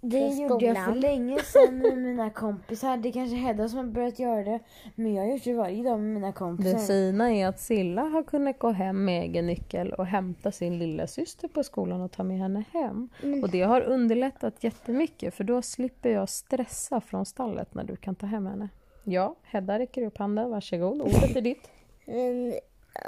Det 0.00 0.28
gjorde 0.28 0.66
jag 0.66 0.84
för 0.84 0.94
länge 0.94 1.38
sedan 1.42 1.78
med 1.78 1.98
mina 1.98 2.30
kompisar. 2.30 2.96
Det 2.96 3.08
är 3.08 3.12
kanske 3.12 3.36
Hedda 3.36 3.68
som 3.68 3.78
har 3.78 3.84
börjat 3.84 4.18
göra 4.18 4.44
det. 4.44 4.60
Men 4.94 5.14
jag 5.14 5.22
har 5.24 5.32
gjort 5.32 5.44
det 5.44 5.52
varje 5.54 5.82
dag 5.82 6.00
med 6.00 6.08
mina 6.14 6.26
Det 6.26 6.32
kompisar. 6.32 6.78
fina 6.78 7.32
är 7.32 7.46
att 7.46 7.60
Silla 7.60 8.02
har 8.02 8.22
kunnat 8.22 8.58
gå 8.58 8.70
hem 8.70 9.04
med 9.04 9.22
egen 9.22 9.46
nyckel 9.46 9.92
och 9.92 10.06
hämta 10.06 10.52
sin 10.52 10.78
lilla 10.78 11.06
syster 11.06 11.48
på 11.48 11.62
skolan 11.64 12.00
och 12.00 12.12
ta 12.12 12.22
med 12.24 12.38
henne 12.38 12.64
hem. 12.72 13.08
Och 13.42 13.50
det 13.50 13.62
har 13.62 13.80
underlättat 13.80 14.64
jättemycket 14.64 15.34
för 15.34 15.44
då 15.44 15.62
slipper 15.62 16.10
jag 16.10 16.28
stressa 16.28 17.00
från 17.00 17.26
stallet 17.26 17.74
när 17.74 17.84
du 17.84 17.96
kan 17.96 18.14
ta 18.14 18.26
hem 18.26 18.46
henne. 18.46 18.68
Ja, 19.04 19.36
Hedda 19.42 19.78
räcker 19.78 20.06
upp 20.06 20.18
handen. 20.18 20.50
Varsågod, 20.50 21.00
ordet 21.02 21.36
är 21.36 21.40
ditt. 21.40 21.70
Men 22.06 22.54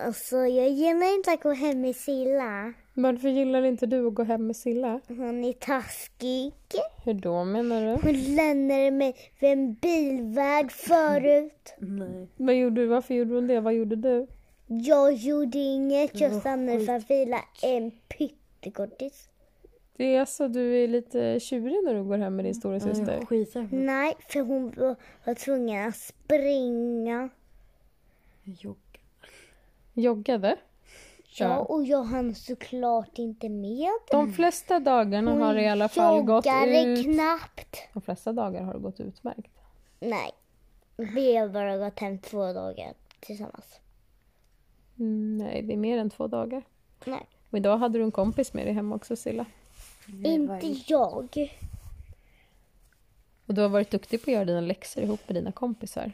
alltså, 0.06 0.36
jag 0.36 0.68
gillar 0.70 1.16
inte 1.16 1.32
att 1.32 1.42
gå 1.42 1.52
hem 1.52 1.80
med 1.80 1.96
Silla. 1.96 2.72
Varför 2.96 3.28
gillar 3.28 3.62
inte 3.62 3.86
du 3.86 4.06
att 4.06 4.14
gå 4.14 4.22
hem 4.22 4.46
med 4.46 4.56
Silla? 4.56 5.00
Hon 5.08 5.44
är 5.44 5.52
taskig. 5.52 6.52
Hur 7.04 7.14
då 7.14 7.44
menar 7.44 7.80
du? 7.86 8.02
Hon 8.02 8.34
lämnade 8.36 8.90
mig 8.90 9.16
vid 9.40 9.52
en 9.52 9.74
bilväg 9.74 10.72
förut. 10.72 11.74
Nej. 11.78 12.28
Vad 12.36 12.54
gjorde 12.54 12.80
du? 12.80 12.86
Varför 12.86 13.14
gjorde 13.14 13.34
hon 13.34 13.46
det? 13.46 13.60
Vad 13.60 13.74
gjorde 13.74 13.96
du? 13.96 14.26
Jag 14.66 15.12
gjorde 15.12 15.58
inget. 15.58 16.20
Jag 16.20 16.32
stannade 16.40 16.80
för 16.80 16.92
att 16.92 17.10
vila 17.10 17.40
en 17.62 17.90
pyttegodis. 17.90 19.28
Det 19.96 20.14
är 20.16 20.24
så 20.24 20.48
du 20.48 20.84
är 20.84 20.88
lite 20.88 21.40
tjurig 21.40 21.84
när 21.84 21.94
du 21.94 22.04
går 22.04 22.18
hem 22.18 22.36
med 22.36 22.44
din 22.44 22.54
stora 22.54 22.80
syster. 22.80 23.20
På 23.20 23.76
Nej, 23.76 24.16
för 24.28 24.40
hon 24.40 24.74
var, 24.76 24.96
var 25.24 25.34
tvungen 25.34 25.88
att 25.88 25.96
springa. 25.96 27.28
jogga. 28.44 28.78
Joggade? 29.92 30.56
Ja, 31.36 31.58
och 31.58 31.84
jag 31.84 32.02
hann 32.04 32.34
såklart 32.34 33.18
inte 33.18 33.48
med. 33.48 33.90
De 34.10 34.32
flesta 34.32 34.80
dagarna 34.80 35.34
har 35.34 35.54
det 35.54 35.62
i 35.62 35.68
alla 35.68 35.88
fall 35.88 36.22
gått 36.22 36.46
ut. 36.66 37.04
knappt. 37.04 37.76
De 37.92 38.02
flesta 38.02 38.32
dagar 38.32 38.62
har 38.62 38.72
det 38.74 38.80
gått 38.80 39.00
utmärkt. 39.00 39.52
Nej, 40.00 40.30
vi 40.96 41.36
har 41.36 41.48
bara 41.48 41.78
gått 41.78 42.00
hem 42.00 42.18
två 42.18 42.52
dagar 42.52 42.94
tillsammans. 43.20 43.80
Mm, 44.98 45.38
nej, 45.38 45.62
det 45.62 45.72
är 45.72 45.76
mer 45.76 45.98
än 45.98 46.10
två 46.10 46.26
dagar. 46.26 46.62
Nej, 47.04 47.26
Och 47.50 47.58
idag 47.58 47.78
hade 47.78 47.98
du 47.98 48.04
en 48.04 48.10
kompis 48.12 48.52
med 48.52 48.66
dig 48.66 48.74
hem 48.74 48.92
också, 48.92 49.16
Silla. 49.16 49.46
inte 50.24 50.76
jag. 50.86 51.50
Och 53.46 53.54
du 53.54 53.60
har 53.60 53.68
varit 53.68 53.90
duktig 53.90 54.24
på 54.24 54.30
att 54.30 54.34
göra 54.34 54.44
dina 54.44 54.60
läxor 54.60 55.02
ihop 55.02 55.20
med 55.26 55.34
dina 55.34 55.52
kompisar. 55.52 56.12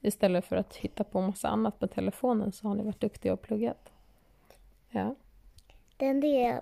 Istället 0.00 0.44
för 0.44 0.56
att 0.56 0.76
hitta 0.76 1.04
på 1.04 1.20
massa 1.20 1.48
annat 1.48 1.78
på 1.78 1.86
telefonen 1.86 2.52
så 2.52 2.68
har 2.68 2.74
ni 2.74 2.82
varit 2.82 3.00
duktiga 3.00 3.32
och 3.32 3.42
pluggat. 3.42 3.92
Ja. 4.96 5.14
Den 5.96 6.24
är 6.24 6.60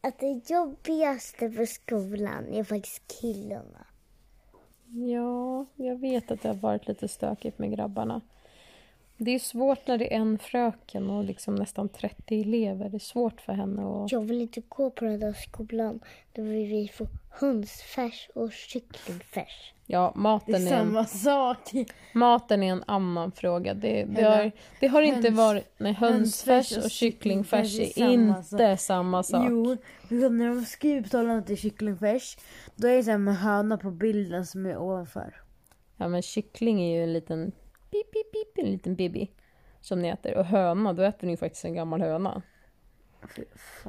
att 0.00 0.18
det 0.18 0.50
jobbigaste 0.50 1.50
på 1.50 1.66
skolan 1.66 2.48
är 2.48 2.64
faktiskt 2.64 3.20
killarna. 3.20 3.86
Ja, 4.86 5.66
jag 5.74 5.96
vet 5.96 6.30
att 6.30 6.42
det 6.42 6.48
har 6.48 6.54
varit 6.54 6.88
lite 6.88 7.08
stökigt 7.08 7.58
med 7.58 7.70
grabbarna. 7.72 8.20
Det 9.16 9.30
är 9.30 9.38
svårt 9.38 9.86
när 9.86 9.98
det 9.98 10.14
är 10.14 10.18
en 10.18 10.38
fröken 10.38 11.10
och 11.10 11.24
liksom 11.24 11.54
nästan 11.54 11.88
30 11.88 12.40
elever. 12.40 12.88
Det 12.88 12.96
är 12.96 12.98
svårt 12.98 13.40
för 13.40 13.52
henne 13.52 13.82
att... 13.82 14.12
Jag 14.12 14.20
vill 14.20 14.40
inte 14.40 14.62
gå 14.68 14.90
på 14.90 15.04
den 15.04 15.20
där 15.20 15.32
skolan 15.32 16.00
där 16.32 16.42
vi 16.42 16.88
får 16.88 17.06
hönsfärs 17.30 18.30
och 18.34 18.52
kycklingfärs. 18.52 19.74
Ja, 19.86 20.12
Det 20.14 20.20
maten 20.20 20.54
är 20.54 20.58
är, 20.58 20.62
en, 20.62 20.68
samma 20.68 21.04
sak. 21.04 21.58
maten 22.14 22.62
är 22.62 22.72
en 22.72 22.84
annan 22.86 23.32
fråga. 23.32 23.74
Det, 23.74 24.04
det, 24.04 24.22
har, 24.22 24.52
det 24.80 24.86
har 24.86 25.02
inte 25.02 25.28
höns- 25.28 25.36
varit... 25.36 25.74
Nej, 25.78 25.92
hönsfärs 25.92 26.76
och 26.76 26.90
kycklingfärs 26.90 27.78
är 27.78 27.82
är 27.82 27.92
samma 27.92 28.38
inte 28.38 28.76
samma 28.76 29.22
sak. 29.22 29.46
Jo, 29.50 29.76
när 30.08 30.48
de 30.48 30.64
ska 30.64 30.88
uttala 30.88 31.34
något 31.34 31.50
i 31.50 31.56
kycklingfärs, 31.56 32.36
då 32.76 32.88
är 32.88 32.96
det 32.96 33.04
så 33.04 33.10
här 33.10 33.18
med 33.18 33.36
höna 33.36 33.78
på 33.78 33.90
bilden 33.90 34.46
som 34.46 34.66
är 34.66 34.78
ovanför. 34.78 35.34
Ja, 35.96 36.08
men 36.08 36.22
kyckling 36.22 36.82
är 36.82 36.96
ju 36.96 37.02
en 37.02 37.12
liten... 37.12 37.52
Pip, 37.90 38.12
pip, 38.12 38.32
pip, 38.32 38.64
en 38.64 38.72
liten 38.72 38.96
bibi. 38.96 39.30
Som 39.80 40.02
ni 40.02 40.08
äter. 40.08 40.36
Och 40.36 40.44
höna, 40.44 40.92
då 40.92 41.02
äter 41.02 41.26
ni 41.26 41.32
ju 41.32 41.36
faktiskt 41.36 41.64
en 41.64 41.74
gammal 41.74 42.00
höna. 42.02 42.42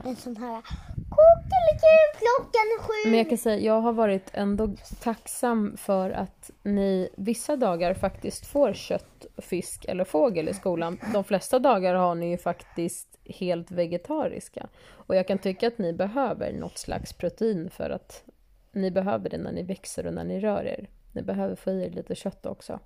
En 0.04 0.16
sån 0.16 0.38
här 0.38 0.62
Kuckeliku, 0.96 2.18
klockan 2.18 2.80
sju. 2.80 3.10
Men 3.10 3.18
jag 3.18 3.30
kan 3.30 3.38
säga, 3.38 3.60
jag 3.60 3.82
har 3.82 3.94
varit 3.94 4.30
ändå 4.34 4.76
tacksam 5.00 5.78
för 5.78 6.10
att 6.10 6.52
ni 6.64 7.10
vissa 7.18 7.56
dagar 7.56 7.94
faktiskt 7.94 8.46
får 8.46 8.74
kött, 8.74 9.26
fisk 9.38 9.86
eller 9.86 10.04
fågel 10.04 10.50
i 10.50 10.54
skolan. 10.54 11.00
De 11.14 11.24
flesta 11.24 11.60
dagar 11.60 11.96
har 11.96 12.16
ni 12.16 12.30
ju 12.30 12.38
faktiskt 12.38 13.20
helt 13.26 13.72
vegetariska. 13.72 14.68
Och 14.90 15.16
jag 15.16 15.28
kan 15.28 15.38
tycka 15.38 15.68
att 15.68 15.78
ni 15.78 15.94
behöver 15.94 16.54
något 16.54 16.78
slags 16.78 17.14
protein 17.14 17.70
för 17.70 17.90
att 17.90 18.24
ni 18.72 18.92
behöver 18.92 19.30
det 19.30 19.38
när 19.38 19.52
ni 19.52 19.64
växer 19.64 20.08
och 20.08 20.14
när 20.14 20.24
ni 20.24 20.40
rör 20.40 20.64
er. 20.64 20.90
Ni 21.12 21.22
behöver 21.22 21.56
få 21.56 21.72
i 21.72 21.84
er 21.86 21.90
lite 21.90 22.16
kött 22.16 22.46
också. 22.46 22.80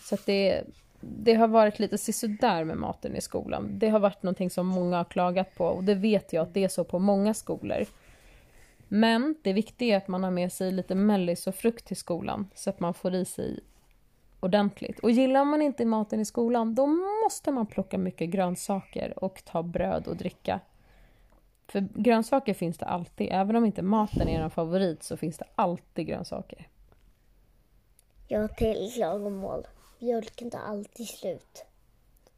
Så 0.00 0.14
att 0.14 0.26
det, 0.26 0.64
det 1.18 1.34
har 1.34 1.48
varit 1.48 1.78
lite 1.78 1.98
sisådär 1.98 2.64
med 2.64 2.76
maten 2.76 3.16
i 3.16 3.20
skolan. 3.20 3.78
Det 3.78 3.88
har 3.88 4.00
varit 4.00 4.22
någonting 4.22 4.50
som 4.50 4.66
många 4.66 4.96
har 4.96 5.04
klagat 5.04 5.54
på 5.54 5.64
och 5.64 5.84
det 5.84 5.94
vet 5.94 6.32
jag 6.32 6.42
att 6.42 6.54
det 6.54 6.64
är 6.64 6.68
så 6.68 6.84
på 6.84 6.98
många 6.98 7.34
skolor. 7.34 7.86
Men 8.88 9.36
det 9.42 9.52
viktiga 9.52 9.94
är 9.94 9.98
att 9.98 10.08
man 10.08 10.24
har 10.24 10.30
med 10.30 10.52
sig 10.52 10.72
lite 10.72 10.94
mellis 10.94 11.46
och 11.46 11.54
frukt 11.54 11.86
till 11.86 11.96
skolan 11.96 12.50
så 12.54 12.70
att 12.70 12.80
man 12.80 12.94
får 12.94 13.14
i 13.14 13.24
sig 13.24 13.60
ordentligt. 14.40 14.98
Och 14.98 15.10
gillar 15.10 15.44
man 15.44 15.62
inte 15.62 15.84
maten 15.84 16.20
i 16.20 16.24
skolan 16.24 16.74
då 16.74 16.86
måste 17.24 17.52
man 17.52 17.66
plocka 17.66 17.98
mycket 17.98 18.30
grönsaker 18.30 19.24
och 19.24 19.42
ta 19.44 19.62
bröd 19.62 20.06
och 20.06 20.16
dricka. 20.16 20.60
För 21.68 21.88
grönsaker 21.94 22.54
finns 22.54 22.78
det 22.78 22.86
alltid. 22.86 23.28
Även 23.30 23.56
om 23.56 23.64
inte 23.64 23.82
maten 23.82 24.28
är 24.28 24.40
en 24.40 24.50
favorit 24.50 25.02
så 25.02 25.16
finns 25.16 25.38
det 25.38 25.46
alltid 25.54 26.06
grönsaker. 26.06 26.68
Jag 28.28 28.40
har 28.40 28.48
till 28.48 28.92
klagomål. 28.94 29.66
Mjölken 29.98 30.50
tar 30.50 30.58
alltid 30.58 31.08
slut. 31.08 31.64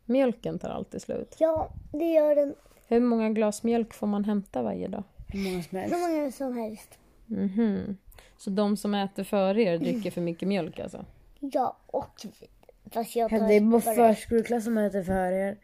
Mjölken 0.05 0.59
tar 0.59 0.69
alltid 0.69 1.03
slut. 1.03 1.37
Ja, 1.39 1.69
det 1.93 2.05
gör 2.05 2.35
den. 2.37 2.55
Hur 2.89 3.01
många 3.01 3.31
glas 3.31 3.63
mjölk 3.63 3.95
får 3.95 4.07
man 4.07 4.25
hämta 4.25 4.63
varje 4.63 4.89
dag? 4.89 5.03
Hur 5.29 5.45
många 5.45 5.63
som 5.63 5.79
Hur 5.79 5.81
helst. 5.81 5.97
många 6.09 6.33
som 6.33 6.57
helst. 6.57 6.99
Mhm. 7.27 7.97
Så 8.39 8.51
de 8.51 8.77
som 8.77 8.95
äter 8.95 9.25
före 9.25 9.63
er 9.63 9.79
dricker 9.79 10.11
för 10.11 10.21
mycket 10.21 10.49
mjölk 10.49 10.79
alltså? 10.81 11.05
Ja, 11.41 11.77
och 11.87 12.27
fast 12.91 13.17
jag 13.17 13.31
tar 13.31 13.49
Det 13.49 13.55
är 13.55 13.61
bara 13.61 13.81
förskoleklass 13.81 14.65
som 14.65 14.79
äter 14.79 15.03
för 15.03 15.33
er. 15.33 15.57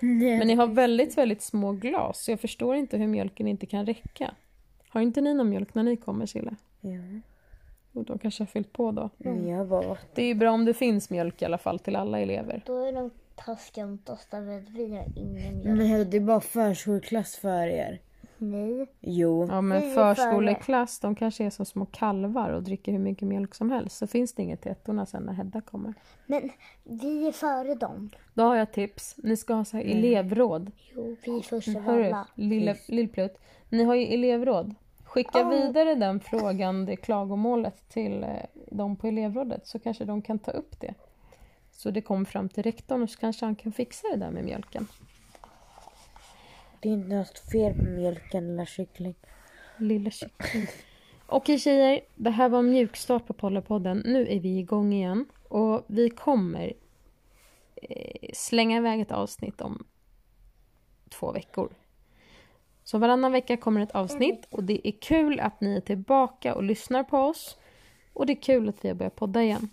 Men 0.38 0.46
ni 0.46 0.54
har 0.54 0.66
väldigt, 0.66 1.18
väldigt 1.18 1.42
små 1.42 1.72
glas 1.72 2.24
så 2.24 2.30
jag 2.30 2.40
förstår 2.40 2.76
inte 2.76 2.96
hur 2.96 3.06
mjölken 3.06 3.48
inte 3.48 3.66
kan 3.66 3.86
räcka. 3.86 4.34
Har 4.88 5.00
inte 5.00 5.20
ni 5.20 5.34
någon 5.34 5.50
mjölk 5.50 5.74
när 5.74 5.82
ni 5.82 5.96
kommer 5.96 6.26
Silla? 6.26 6.56
Ja. 6.80 6.90
Och 7.94 8.04
de 8.04 8.18
kanske 8.18 8.42
har 8.42 8.46
fyllt 8.46 8.72
på 8.72 8.90
då. 8.90 9.10
Jag 9.48 9.68
bara... 9.68 9.96
Det 10.14 10.22
är 10.22 10.26
ju 10.26 10.34
bra 10.34 10.50
om 10.50 10.64
det 10.64 10.74
finns 10.74 11.10
mjölk 11.10 11.42
i 11.42 11.44
alla 11.44 11.58
fall 11.58 11.78
till 11.78 11.96
alla 11.96 12.20
elever. 12.20 12.62
Då 12.66 12.78
är 12.84 12.92
de 12.92 13.10
taskiga 13.36 13.86
mot 13.86 14.08
oss 14.08 14.26
därför 14.30 14.58
att 14.58 14.68
vi 14.68 14.96
har 14.96 15.04
ingen 15.16 15.58
mjölk. 15.58 15.64
Men 15.64 16.10
det 16.10 16.16
är 16.16 16.20
bara 16.20 16.40
förskoleklass 16.40 17.36
för 17.36 17.66
er. 17.66 18.00
Nej. 18.38 18.86
Jo. 19.00 19.46
Ja 19.50 19.60
men 19.60 19.94
förskoleklass, 19.94 21.00
de 21.00 21.14
kanske 21.14 21.44
är 21.44 21.50
som 21.50 21.64
små 21.66 21.86
kalvar 21.86 22.50
och 22.50 22.62
dricker 22.62 22.92
hur 22.92 22.98
mycket 22.98 23.28
mjölk 23.28 23.54
som 23.54 23.70
helst. 23.70 23.96
Så 23.96 24.06
finns 24.06 24.34
det 24.34 24.42
inget 24.42 24.60
till 24.60 24.72
ettorna 24.72 25.06
sen 25.06 25.22
när 25.22 25.32
Hedda 25.32 25.60
kommer. 25.60 25.94
Men 26.26 26.50
vi 26.84 27.26
är 27.26 27.32
före 27.32 27.74
dem. 27.74 28.10
Då 28.34 28.42
har 28.42 28.56
jag 28.56 28.72
tips. 28.72 29.14
Ni 29.18 29.36
ska 29.36 29.54
ha 29.54 29.64
så 29.64 29.76
här 29.76 29.84
elevråd. 29.84 30.70
Jo, 30.94 31.16
vi 31.24 31.36
är 31.36 31.40
först 31.40 31.68
av 31.68 31.82
Hörru, 31.82 32.06
alla. 32.06 32.28
lille, 32.34 32.76
lillplutt. 32.88 33.38
Ni 33.68 33.84
har 33.84 33.94
ju 33.94 34.06
elevråd. 34.06 34.74
Skicka 35.14 35.38
Ja. 35.38 35.48
vidare 35.48 35.94
den 35.94 36.20
frågan, 36.20 36.86
det 36.86 36.96
klagomålet 36.96 37.88
till 37.88 38.22
eh, 38.22 38.28
dem 38.70 38.96
på 38.96 39.06
elevrådet 39.06 39.66
så 39.66 39.78
kanske 39.78 40.04
de 40.04 40.22
kan 40.22 40.38
ta 40.38 40.50
upp 40.50 40.80
det. 40.80 40.94
Så 41.70 41.90
det 41.90 42.00
kommer 42.00 42.24
fram 42.24 42.48
till 42.48 42.62
rektorn 42.62 43.02
och 43.02 43.10
så 43.10 43.18
kanske 43.18 43.44
han 43.44 43.56
kan 43.56 43.72
fixa 43.72 44.08
det 44.08 44.16
där 44.16 44.30
med 44.30 44.44
mjölken. 44.44 44.86
Det 46.80 46.88
är 46.88 46.92
inte 46.92 47.16
något 47.16 47.38
fel 47.38 47.74
på 47.74 47.84
mjölken 47.84 48.50
eller 48.50 48.64
kyckling. 48.64 49.14
Lilla 49.76 50.10
kyckling. 50.10 50.66
Okej 51.26 51.58
tjejer, 51.58 52.00
det 52.14 52.30
här 52.30 52.48
var 52.48 52.58
en 52.58 52.70
mjukstart 52.70 53.26
på 53.26 53.32
Pollepodden. 53.32 54.02
Nu 54.06 54.28
är 54.28 54.40
vi 54.40 54.58
igång 54.58 54.92
igen 54.92 55.26
och 55.48 55.84
vi 55.86 56.10
kommer 56.10 56.72
eh, 57.76 58.30
slänga 58.32 58.76
iväg 58.76 59.00
ett 59.00 59.12
avsnitt 59.12 59.60
om 59.60 59.86
två 61.10 61.32
veckor. 61.32 61.72
Så 62.84 62.98
varannan 62.98 63.32
vecka 63.32 63.56
kommer 63.56 63.80
ett 63.80 63.90
avsnitt 63.90 64.46
och 64.50 64.64
det 64.64 64.88
är 64.88 64.92
kul 65.00 65.40
att 65.40 65.60
ni 65.60 65.76
är 65.76 65.80
tillbaka 65.80 66.54
och 66.54 66.62
lyssnar 66.62 67.04
på 67.04 67.18
oss. 67.18 67.56
Och 68.12 68.26
det 68.26 68.32
är 68.32 68.42
kul 68.42 68.68
att 68.68 68.84
vi 68.84 68.88
har 68.88 68.94
börjat 68.94 69.16
podda 69.16 69.42
igen. 69.42 69.68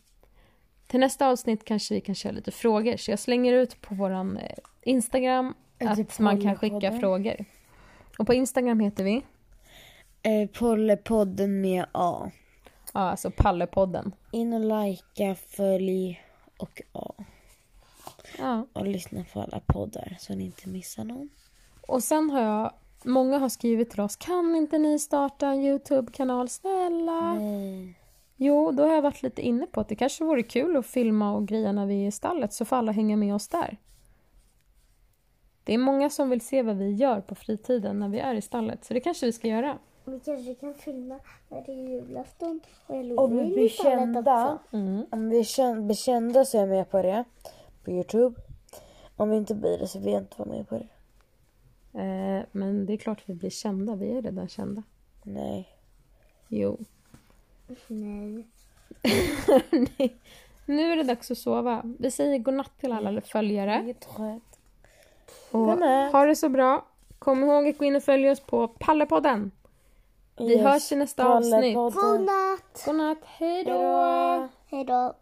Till 0.87 0.99
nästa 0.99 1.27
avsnitt 1.27 1.65
kanske 1.65 1.93
vi 1.93 2.01
kan 2.01 2.15
köra 2.15 2.31
lite 2.31 2.51
frågor 2.51 2.97
så 2.97 3.11
jag 3.11 3.19
slänger 3.19 3.53
ut 3.53 3.81
på 3.81 3.95
våran 3.95 4.37
eh, 4.37 4.57
Instagram 4.81 5.53
Ja, 5.77 5.89
att 5.89 5.97
typ 5.97 6.19
man 6.19 6.41
kan 6.41 6.55
skicka 6.55 6.99
frågor. 6.99 7.45
Och 8.17 8.27
på 8.27 8.33
Instagram 8.33 8.79
heter 8.79 9.03
vi 9.03 9.23
Eh, 10.23 10.49
Pollepodden 10.49 11.61
med 11.61 11.85
A. 11.91 12.31
Ja, 12.93 12.99
alltså 12.99 13.31
Pallepodden. 13.31 14.11
In 14.31 14.53
och 14.53 14.83
likea, 14.83 15.35
följ 15.35 16.23
och 16.57 16.81
A. 16.91 17.13
Ja. 18.37 18.65
Och 18.73 18.87
lyssna 18.87 19.25
på 19.33 19.41
alla 19.41 19.59
poddar 19.59 20.17
så 20.19 20.35
ni 20.35 20.45
inte 20.45 20.69
missar 20.69 21.03
någon. 21.03 21.29
Och 21.87 22.03
sen 22.03 22.29
har 22.29 22.41
jag, 22.41 22.73
många 23.05 23.37
har 23.37 23.49
skrivit 23.49 23.89
till 23.89 24.01
oss, 24.01 24.15
kan 24.15 24.55
inte 24.55 24.77
ni 24.77 24.99
starta 24.99 25.47
en 25.47 25.61
YouTube-kanal, 25.61 26.49
snälla? 26.49 27.33
Nej. 27.33 27.97
Jo, 28.35 28.71
då 28.71 28.83
har 28.83 28.95
jag 28.95 29.01
varit 29.01 29.23
lite 29.23 29.41
inne 29.41 29.65
på 29.65 29.81
att 29.81 29.87
det 29.87 29.95
kanske 29.95 30.23
vore 30.23 30.43
kul 30.43 30.77
att 30.77 30.85
filma 30.85 31.33
och 31.35 31.47
greja 31.47 31.71
när 31.71 31.85
vi 31.85 32.03
är 32.03 32.07
i 32.07 32.11
stallet, 32.11 32.53
så 32.53 32.65
får 32.65 32.75
alla 32.75 32.91
hänga 32.91 33.17
med 33.17 33.35
oss 33.35 33.47
där. 33.47 33.77
Det 35.63 35.73
är 35.73 35.77
många 35.77 36.09
som 36.09 36.29
vill 36.29 36.41
se 36.41 36.63
vad 36.63 36.77
vi 36.77 36.91
gör 36.91 37.21
på 37.21 37.35
fritiden 37.35 37.99
när 37.99 38.09
vi 38.09 38.19
är 38.19 38.33
i 38.33 38.41
stallet, 38.41 38.85
så 38.85 38.93
det 38.93 38.99
kanske 38.99 39.25
vi 39.25 39.31
ska 39.31 39.47
göra. 39.47 39.77
Vi 40.05 40.19
kanske 40.19 40.55
kan 40.55 40.73
filma 40.73 41.19
när 41.49 41.63
det 41.65 41.71
är 41.71 41.75
julafton 41.75 42.59
och 42.87 43.23
Om 43.23 43.37
vi 43.37 43.53
blir 43.53 43.69
kända. 43.69 44.59
Mm. 44.71 45.05
om 45.11 45.29
vi 45.29 45.43
blir 45.81 45.93
kända 45.95 46.45
så 46.45 46.57
är 46.57 46.61
jag 46.61 46.69
med 46.69 46.89
på 46.89 47.01
det. 47.01 47.23
På 47.83 47.91
Youtube. 47.91 48.41
Om 49.15 49.29
vi 49.29 49.37
inte 49.37 49.55
blir 49.55 49.77
det 49.77 49.87
så 49.87 49.99
vill 49.99 50.13
jag 50.13 50.21
inte 50.21 50.39
vara 50.39 50.49
med 50.49 50.69
på 50.69 50.77
det. 50.77 50.87
Eh, 51.93 52.45
men 52.51 52.85
det 52.85 52.93
är 52.93 52.97
klart 52.97 53.23
vi 53.25 53.33
blir 53.33 53.49
kända, 53.49 53.95
vi 53.95 54.11
är 54.11 54.21
redan 54.21 54.47
kända. 54.47 54.83
Nej. 55.23 55.69
Jo. 56.47 56.77
Nej. 57.87 58.47
Nej. 59.71 60.15
Nu 60.65 60.91
är 60.91 60.95
det 60.95 61.03
dags 61.03 61.31
att 61.31 61.37
sova. 61.37 61.81
Vi 61.99 62.11
säger 62.11 62.37
godnatt 62.39 62.79
till 62.79 62.91
alla 62.91 63.21
följare. 63.21 63.71
Jag 63.71 63.89
är 63.89 63.93
trött. 63.93 64.59
Och 65.51 65.77
ha 66.11 66.25
det 66.25 66.35
så 66.35 66.49
bra. 66.49 66.85
Kom 67.19 67.43
ihåg 67.43 67.67
att 67.67 67.77
gå 67.77 67.85
in 67.85 67.95
och 67.95 68.03
följa 68.03 68.31
oss 68.31 68.39
på 68.39 68.67
Pallepodden. 68.67 69.51
Vi 70.37 70.53
Yes, 70.53 70.61
hörs 70.63 70.91
i 70.91 70.95
nästa 70.95 71.27
avsnitt. 71.27 71.75
Godnatt! 71.75 72.83
Godnatt, 72.85 73.17
hej 73.25 73.63
då! 73.63 73.71
Hejdå. 73.71 74.49
Hej 74.69 74.85
då. 74.85 75.15